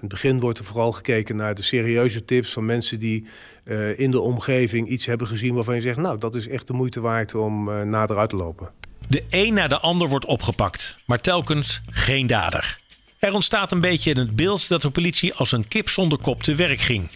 In 0.00 0.04
het 0.04 0.12
begin 0.12 0.40
wordt 0.40 0.58
er 0.58 0.64
vooral 0.64 0.92
gekeken 0.92 1.36
naar 1.36 1.54
de 1.54 1.62
serieuze 1.62 2.24
tips 2.24 2.52
van 2.52 2.64
mensen 2.64 2.98
die 2.98 3.26
uh, 3.64 3.98
in 3.98 4.10
de 4.10 4.20
omgeving 4.20 4.88
iets 4.88 5.06
hebben 5.06 5.26
gezien 5.26 5.54
waarvan 5.54 5.74
je 5.74 5.80
zegt, 5.80 5.96
nou, 5.96 6.18
dat 6.18 6.34
is 6.34 6.48
echt 6.48 6.66
de 6.66 6.72
moeite 6.72 7.00
waard 7.00 7.34
om 7.34 7.68
uh, 7.68 7.82
nader 7.82 8.18
uit 8.18 8.30
te 8.30 8.36
lopen. 8.36 8.70
De 9.08 9.24
een 9.30 9.54
na 9.54 9.68
de 9.68 9.78
ander 9.78 10.08
wordt 10.08 10.24
opgepakt, 10.24 10.98
maar 11.06 11.20
telkens 11.20 11.80
geen 11.90 12.26
dader. 12.26 12.78
Er 13.18 13.34
ontstaat 13.34 13.72
een 13.72 13.80
beetje 13.80 14.10
in 14.10 14.16
het 14.16 14.36
beeld 14.36 14.68
dat 14.68 14.82
de 14.82 14.90
politie 14.90 15.34
als 15.34 15.52
een 15.52 15.68
kip 15.68 15.88
zonder 15.88 16.18
kop 16.18 16.42
te 16.42 16.54
werk 16.54 16.80
ging. 16.80 17.10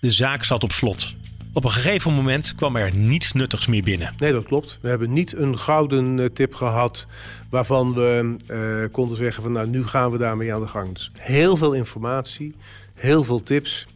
De 0.00 0.10
zaak 0.10 0.44
zat 0.44 0.62
op 0.62 0.72
slot. 0.72 1.14
Op 1.54 1.64
een 1.64 1.70
gegeven 1.70 2.14
moment 2.14 2.54
kwam 2.54 2.76
er 2.76 2.96
niets 2.96 3.32
nuttigs 3.32 3.66
meer 3.66 3.82
binnen. 3.82 4.14
Nee, 4.18 4.32
dat 4.32 4.44
klopt. 4.44 4.78
We 4.82 4.88
hebben 4.88 5.12
niet 5.12 5.36
een 5.36 5.58
gouden 5.58 6.20
eh, 6.20 6.26
tip 6.26 6.54
gehad 6.54 7.06
waarvan 7.50 7.94
we 7.94 8.36
eh, 8.46 8.92
konden 8.92 9.16
zeggen 9.16 9.42
van 9.42 9.52
nou 9.52 9.66
nu 9.66 9.86
gaan 9.86 10.10
we 10.10 10.18
daarmee 10.18 10.54
aan 10.54 10.60
de 10.60 10.66
gang. 10.66 10.92
Dus 10.92 11.10
heel 11.18 11.56
veel 11.56 11.72
informatie, 11.72 12.54
heel 12.94 13.24
veel 13.24 13.42
tips. 13.42 13.86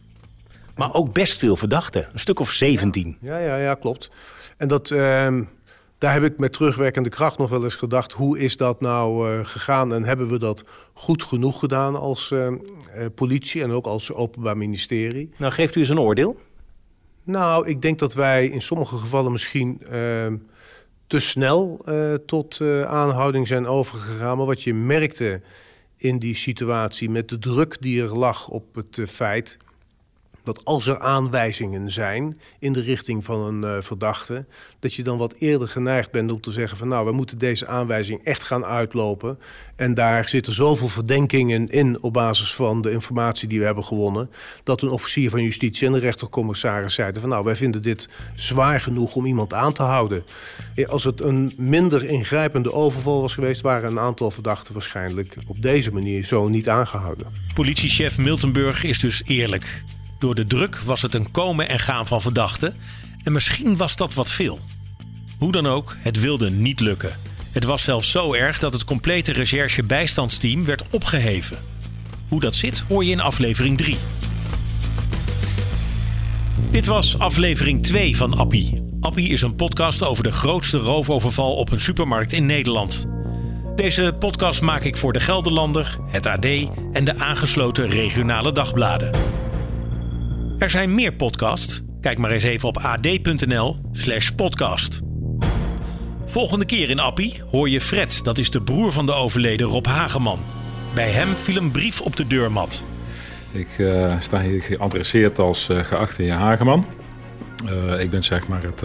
Maar 0.75 0.93
ook 0.93 1.13
best 1.13 1.37
veel 1.37 1.57
verdachten. 1.57 2.07
Een 2.13 2.19
stuk 2.19 2.39
of 2.39 2.51
17. 2.51 3.17
Ja, 3.21 3.37
ja, 3.37 3.55
ja, 3.55 3.73
klopt. 3.73 4.09
En 4.57 4.67
dat, 4.67 4.91
ehm, 4.91 5.43
daar 5.97 6.13
heb 6.13 6.23
ik 6.23 6.37
met 6.37 6.53
terugwerkende 6.53 7.09
kracht 7.09 7.37
nog 7.37 7.49
wel 7.49 7.63
eens 7.63 7.75
gedacht... 7.75 8.11
hoe 8.11 8.39
is 8.39 8.57
dat 8.57 8.81
nou 8.81 9.31
eh, 9.31 9.45
gegaan 9.45 9.93
en 9.93 10.03
hebben 10.03 10.29
we 10.29 10.39
dat 10.39 10.65
goed 10.93 11.23
genoeg 11.23 11.59
gedaan 11.59 11.95
als 11.95 12.31
eh, 12.31 12.47
eh, 12.47 12.55
politie... 13.15 13.63
en 13.63 13.71
ook 13.71 13.85
als 13.85 14.13
openbaar 14.13 14.57
ministerie? 14.57 15.29
Nou, 15.37 15.53
geeft 15.53 15.75
u 15.75 15.79
eens 15.79 15.89
een 15.89 15.99
oordeel? 15.99 16.39
Nou, 17.27 17.67
ik 17.67 17.81
denk 17.81 17.99
dat 17.99 18.13
wij 18.13 18.47
in 18.47 18.61
sommige 18.61 18.97
gevallen 18.97 19.31
misschien 19.31 19.81
ehm, 19.89 20.37
te 21.07 21.19
snel 21.19 21.81
eh, 21.85 22.13
tot 22.13 22.61
eh, 22.61 22.81
aanhouding 22.81 23.47
zijn 23.47 23.67
overgegaan. 23.67 24.37
Maar 24.37 24.45
wat 24.45 24.63
je 24.63 24.73
merkte 24.73 25.41
in 25.95 26.19
die 26.19 26.35
situatie 26.35 27.09
met 27.09 27.29
de 27.29 27.39
druk 27.39 27.81
die 27.81 28.01
er 28.01 28.17
lag 28.17 28.47
op 28.47 28.75
het 28.75 28.97
eh, 28.97 29.05
feit 29.05 29.57
dat 30.43 30.65
als 30.65 30.87
er 30.87 30.99
aanwijzingen 30.99 31.91
zijn 31.91 32.39
in 32.59 32.73
de 32.73 32.81
richting 32.81 33.25
van 33.25 33.39
een 33.39 33.63
eh, 33.63 33.81
verdachte, 33.81 34.45
dat 34.79 34.93
je 34.93 35.03
dan 35.03 35.17
wat 35.17 35.33
eerder 35.33 35.67
geneigd 35.67 36.11
bent 36.11 36.31
om 36.31 36.41
te 36.41 36.51
zeggen 36.51 36.77
van 36.77 36.87
nou, 36.87 37.05
we 37.05 37.11
moeten 37.11 37.37
deze 37.37 37.67
aanwijzing 37.67 38.23
echt 38.23 38.43
gaan 38.43 38.65
uitlopen. 38.65 39.39
En 39.75 39.93
daar 39.93 40.29
zitten 40.29 40.53
zoveel 40.53 40.87
verdenkingen 40.87 41.69
in 41.69 42.01
op 42.01 42.13
basis 42.13 42.53
van 42.53 42.81
de 42.81 42.91
informatie 42.91 43.47
die 43.47 43.59
we 43.59 43.65
hebben 43.65 43.83
gewonnen, 43.83 44.29
dat 44.63 44.81
een 44.81 44.89
officier 44.89 45.29
van 45.29 45.43
justitie 45.43 45.87
en 45.87 45.93
de 45.93 45.99
rechtercommissaris 45.99 46.93
zeiden 46.93 47.21
van 47.21 47.29
nou, 47.29 47.43
wij 47.43 47.55
vinden 47.55 47.81
dit 47.81 48.09
zwaar 48.35 48.81
genoeg 48.81 49.15
om 49.15 49.25
iemand 49.25 49.53
aan 49.53 49.73
te 49.73 49.83
houden. 49.83 50.23
Als 50.85 51.03
het 51.03 51.21
een 51.21 51.53
minder 51.57 52.03
ingrijpende 52.03 52.73
overval 52.73 53.21
was 53.21 53.33
geweest, 53.33 53.61
waren 53.61 53.89
een 53.89 53.99
aantal 53.99 54.31
verdachten 54.31 54.73
waarschijnlijk 54.73 55.37
op 55.47 55.61
deze 55.61 55.93
manier 55.93 56.23
zo 56.23 56.47
niet 56.47 56.69
aangehouden. 56.69 57.27
Politiechef 57.53 58.17
Miltenburg 58.17 58.83
is 58.83 58.99
dus 58.99 59.23
eerlijk. 59.25 59.83
Door 60.19 60.35
de 60.35 60.43
druk 60.43 60.79
was 60.85 61.01
het 61.01 61.13
een 61.13 61.31
komen 61.31 61.69
en 61.69 61.79
gaan 61.79 62.07
van 62.07 62.21
verdachten. 62.21 62.75
En 63.23 63.31
misschien 63.31 63.77
was 63.77 63.95
dat 63.95 64.13
wat 64.13 64.31
veel. 64.31 64.59
Hoe 65.37 65.51
dan 65.51 65.67
ook, 65.67 65.95
het 65.99 66.19
wilde 66.19 66.49
niet 66.49 66.79
lukken. 66.79 67.15
Het 67.51 67.63
was 67.63 67.83
zelfs 67.83 68.11
zo 68.11 68.33
erg 68.33 68.59
dat 68.59 68.73
het 68.73 68.83
complete 68.83 69.31
recherche-bijstandsteam 69.31 70.65
werd 70.65 70.83
opgeheven. 70.89 71.57
Hoe 72.27 72.39
dat 72.39 72.55
zit, 72.55 72.83
hoor 72.87 73.03
je 73.03 73.11
in 73.11 73.19
aflevering 73.19 73.77
3. 73.77 73.97
Dit 76.71 76.85
was 76.85 77.19
aflevering 77.19 77.83
2 77.83 78.17
van 78.17 78.37
Appie. 78.37 78.83
Appie 78.99 79.29
is 79.29 79.41
een 79.41 79.55
podcast 79.55 80.03
over 80.03 80.23
de 80.23 80.31
grootste 80.31 80.77
roofoverval 80.77 81.55
op 81.55 81.71
een 81.71 81.79
supermarkt 81.79 82.33
in 82.33 82.45
Nederland. 82.45 83.07
Deze 83.75 84.15
podcast 84.19 84.61
maak 84.61 84.83
ik 84.83 84.97
voor 84.97 85.13
de 85.13 85.19
Gelderlander, 85.19 85.97
het 86.07 86.25
AD 86.25 86.45
en 86.93 87.03
de 87.03 87.19
aangesloten 87.19 87.89
regionale 87.89 88.51
dagbladen. 88.51 89.11
Er 90.57 90.69
zijn 90.69 90.95
meer 90.95 91.13
podcasts. 91.13 91.81
Kijk 92.01 92.17
maar 92.17 92.31
eens 92.31 92.43
even 92.43 92.67
op 92.67 92.77
ad.nl/slash 92.77 94.29
podcast. 94.29 95.01
Volgende 96.25 96.65
keer 96.65 96.89
in 96.89 96.99
Appie 96.99 97.41
hoor 97.51 97.69
je 97.69 97.81
Fred, 97.81 98.23
dat 98.23 98.37
is 98.37 98.49
de 98.49 98.61
broer 98.61 98.91
van 98.91 99.05
de 99.05 99.11
overleden 99.11 99.67
Rob 99.67 99.85
Hageman. 99.85 100.39
Bij 100.93 101.09
hem 101.09 101.27
viel 101.27 101.55
een 101.55 101.71
brief 101.71 102.01
op 102.01 102.15
de 102.15 102.27
deurmat. 102.27 102.83
Ik 103.51 103.67
eh, 103.77 104.19
sta 104.19 104.41
hier 104.41 104.61
geadresseerd 104.61 105.39
als 105.39 105.69
eh, 105.69 105.83
geachte 105.83 106.21
heer 106.21 106.33
Hageman. 106.33 106.85
Eh, 107.65 107.99
ik 107.99 108.09
ben 108.09 108.23
zeg 108.23 108.47
maar 108.47 108.63
het 108.63 108.83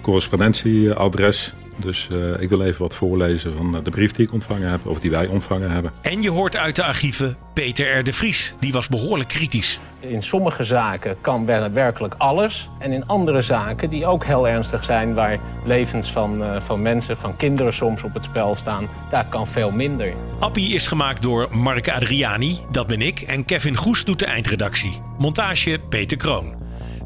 correspondentieadres. 0.00 1.54
Dus 1.80 2.08
eh, 2.12 2.40
ik 2.42 2.48
wil 2.48 2.62
even 2.62 2.80
wat 2.82 2.94
voorlezen 2.94 3.52
van 3.56 3.76
eh, 3.76 3.84
de 3.84 3.90
brief 3.90 4.12
die 4.12 4.26
ik 4.26 4.32
ontvangen 4.32 4.70
heb, 4.70 4.86
of 4.86 5.00
die 5.00 5.10
wij 5.10 5.26
ontvangen 5.26 5.70
hebben. 5.70 5.92
En 6.00 6.22
je 6.22 6.30
hoort 6.30 6.56
uit 6.56 6.76
de 6.76 6.84
archieven 6.84 7.36
Peter 7.54 7.98
R. 7.98 8.04
de 8.04 8.12
Vries. 8.12 8.54
Die 8.60 8.72
was 8.72 8.88
behoorlijk 8.88 9.28
kritisch. 9.28 9.80
In 10.00 10.22
sommige 10.22 10.64
zaken 10.64 11.16
kan 11.20 11.46
wer- 11.46 11.72
werkelijk 11.72 12.14
alles. 12.18 12.68
En 12.78 12.92
in 12.92 13.06
andere 13.06 13.42
zaken, 13.42 13.90
die 13.90 14.06
ook 14.06 14.24
heel 14.24 14.48
ernstig 14.48 14.84
zijn, 14.84 15.14
waar 15.14 15.38
levens 15.64 16.12
van, 16.12 16.42
eh, 16.44 16.60
van 16.60 16.82
mensen, 16.82 17.16
van 17.16 17.36
kinderen 17.36 17.72
soms 17.72 18.02
op 18.02 18.14
het 18.14 18.24
spel 18.24 18.54
staan, 18.54 18.88
daar 19.10 19.26
kan 19.26 19.46
veel 19.46 19.70
minder. 19.70 20.12
Appie 20.38 20.74
is 20.74 20.86
gemaakt 20.86 21.22
door 21.22 21.48
Mark 21.56 21.88
Adriani, 21.88 22.58
dat 22.70 22.86
ben 22.86 23.02
ik, 23.02 23.20
en 23.20 23.44
Kevin 23.44 23.76
Goes 23.76 24.04
doet 24.04 24.18
de 24.18 24.26
eindredactie. 24.26 25.00
Montage 25.18 25.78
Peter 25.88 26.16
Kroon. 26.16 26.54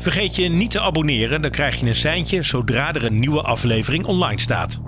Vergeet 0.02 0.36
je 0.36 0.48
niet 0.48 0.70
te 0.70 0.80
abonneren, 0.80 1.42
dan 1.42 1.50
krijg 1.50 1.80
je 1.80 1.86
een 1.86 1.94
seintje 1.94 2.42
zodra 2.42 2.94
er 2.94 3.04
een 3.04 3.18
nieuwe 3.18 3.42
aflevering 3.42 4.04
online 4.04 4.40
staat. 4.40 4.80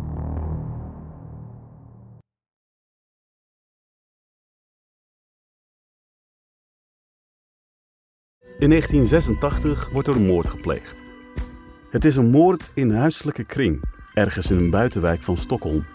In 8.58 8.68
1986 8.68 9.90
wordt 9.90 10.08
er 10.08 10.16
een 10.16 10.26
moord 10.26 10.48
gepleegd. 10.48 11.02
Het 11.90 12.04
is 12.04 12.16
een 12.16 12.30
moord 12.30 12.70
in 12.74 12.90
huiselijke 12.90 13.44
kring, 13.44 13.82
ergens 14.14 14.50
in 14.50 14.56
een 14.56 14.70
buitenwijk 14.70 15.22
van 15.22 15.36
Stockholm. 15.36 15.86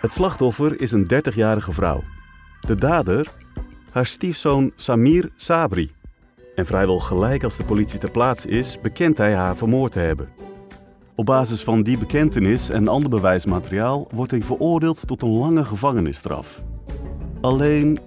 Het 0.00 0.12
slachtoffer 0.12 0.80
is 0.80 0.92
een 0.92 1.10
30-jarige 1.14 1.72
vrouw. 1.72 2.04
De 2.60 2.76
dader, 2.76 3.26
haar 3.90 4.06
stiefzoon 4.06 4.72
Samir 4.76 5.30
Sabri. 5.36 5.96
En 6.58 6.66
vrijwel 6.66 6.98
gelijk 6.98 7.44
als 7.44 7.56
de 7.56 7.64
politie 7.64 7.98
ter 7.98 8.10
plaatse 8.10 8.48
is, 8.48 8.78
bekent 8.80 9.18
hij 9.18 9.34
haar 9.34 9.56
vermoord 9.56 9.92
te 9.92 9.98
hebben. 9.98 10.28
Op 11.14 11.26
basis 11.26 11.62
van 11.62 11.82
die 11.82 11.98
bekentenis 11.98 12.70
en 12.70 12.88
ander 12.88 13.10
bewijsmateriaal 13.10 14.08
wordt 14.10 14.30
hij 14.30 14.42
veroordeeld 14.42 15.06
tot 15.06 15.22
een 15.22 15.38
lange 15.38 15.64
gevangenisstraf. 15.64 16.62
Alleen 17.40 17.98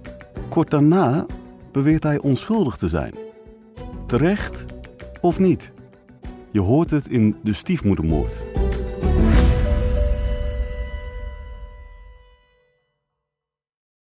kort 0.49 0.69
daarna 0.69 1.25
beweert 1.71 2.03
hij 2.03 2.19
onschuldig 2.19 2.75
te 2.75 2.87
zijn. 2.87 3.15
Terecht 4.05 4.65
of 5.21 5.39
niet? 5.39 5.71
Je 6.49 6.59
hoort 6.59 6.91
het 6.91 7.07
in 7.07 7.35
de 7.43 7.53
stiefmoedermoord. 7.53 8.45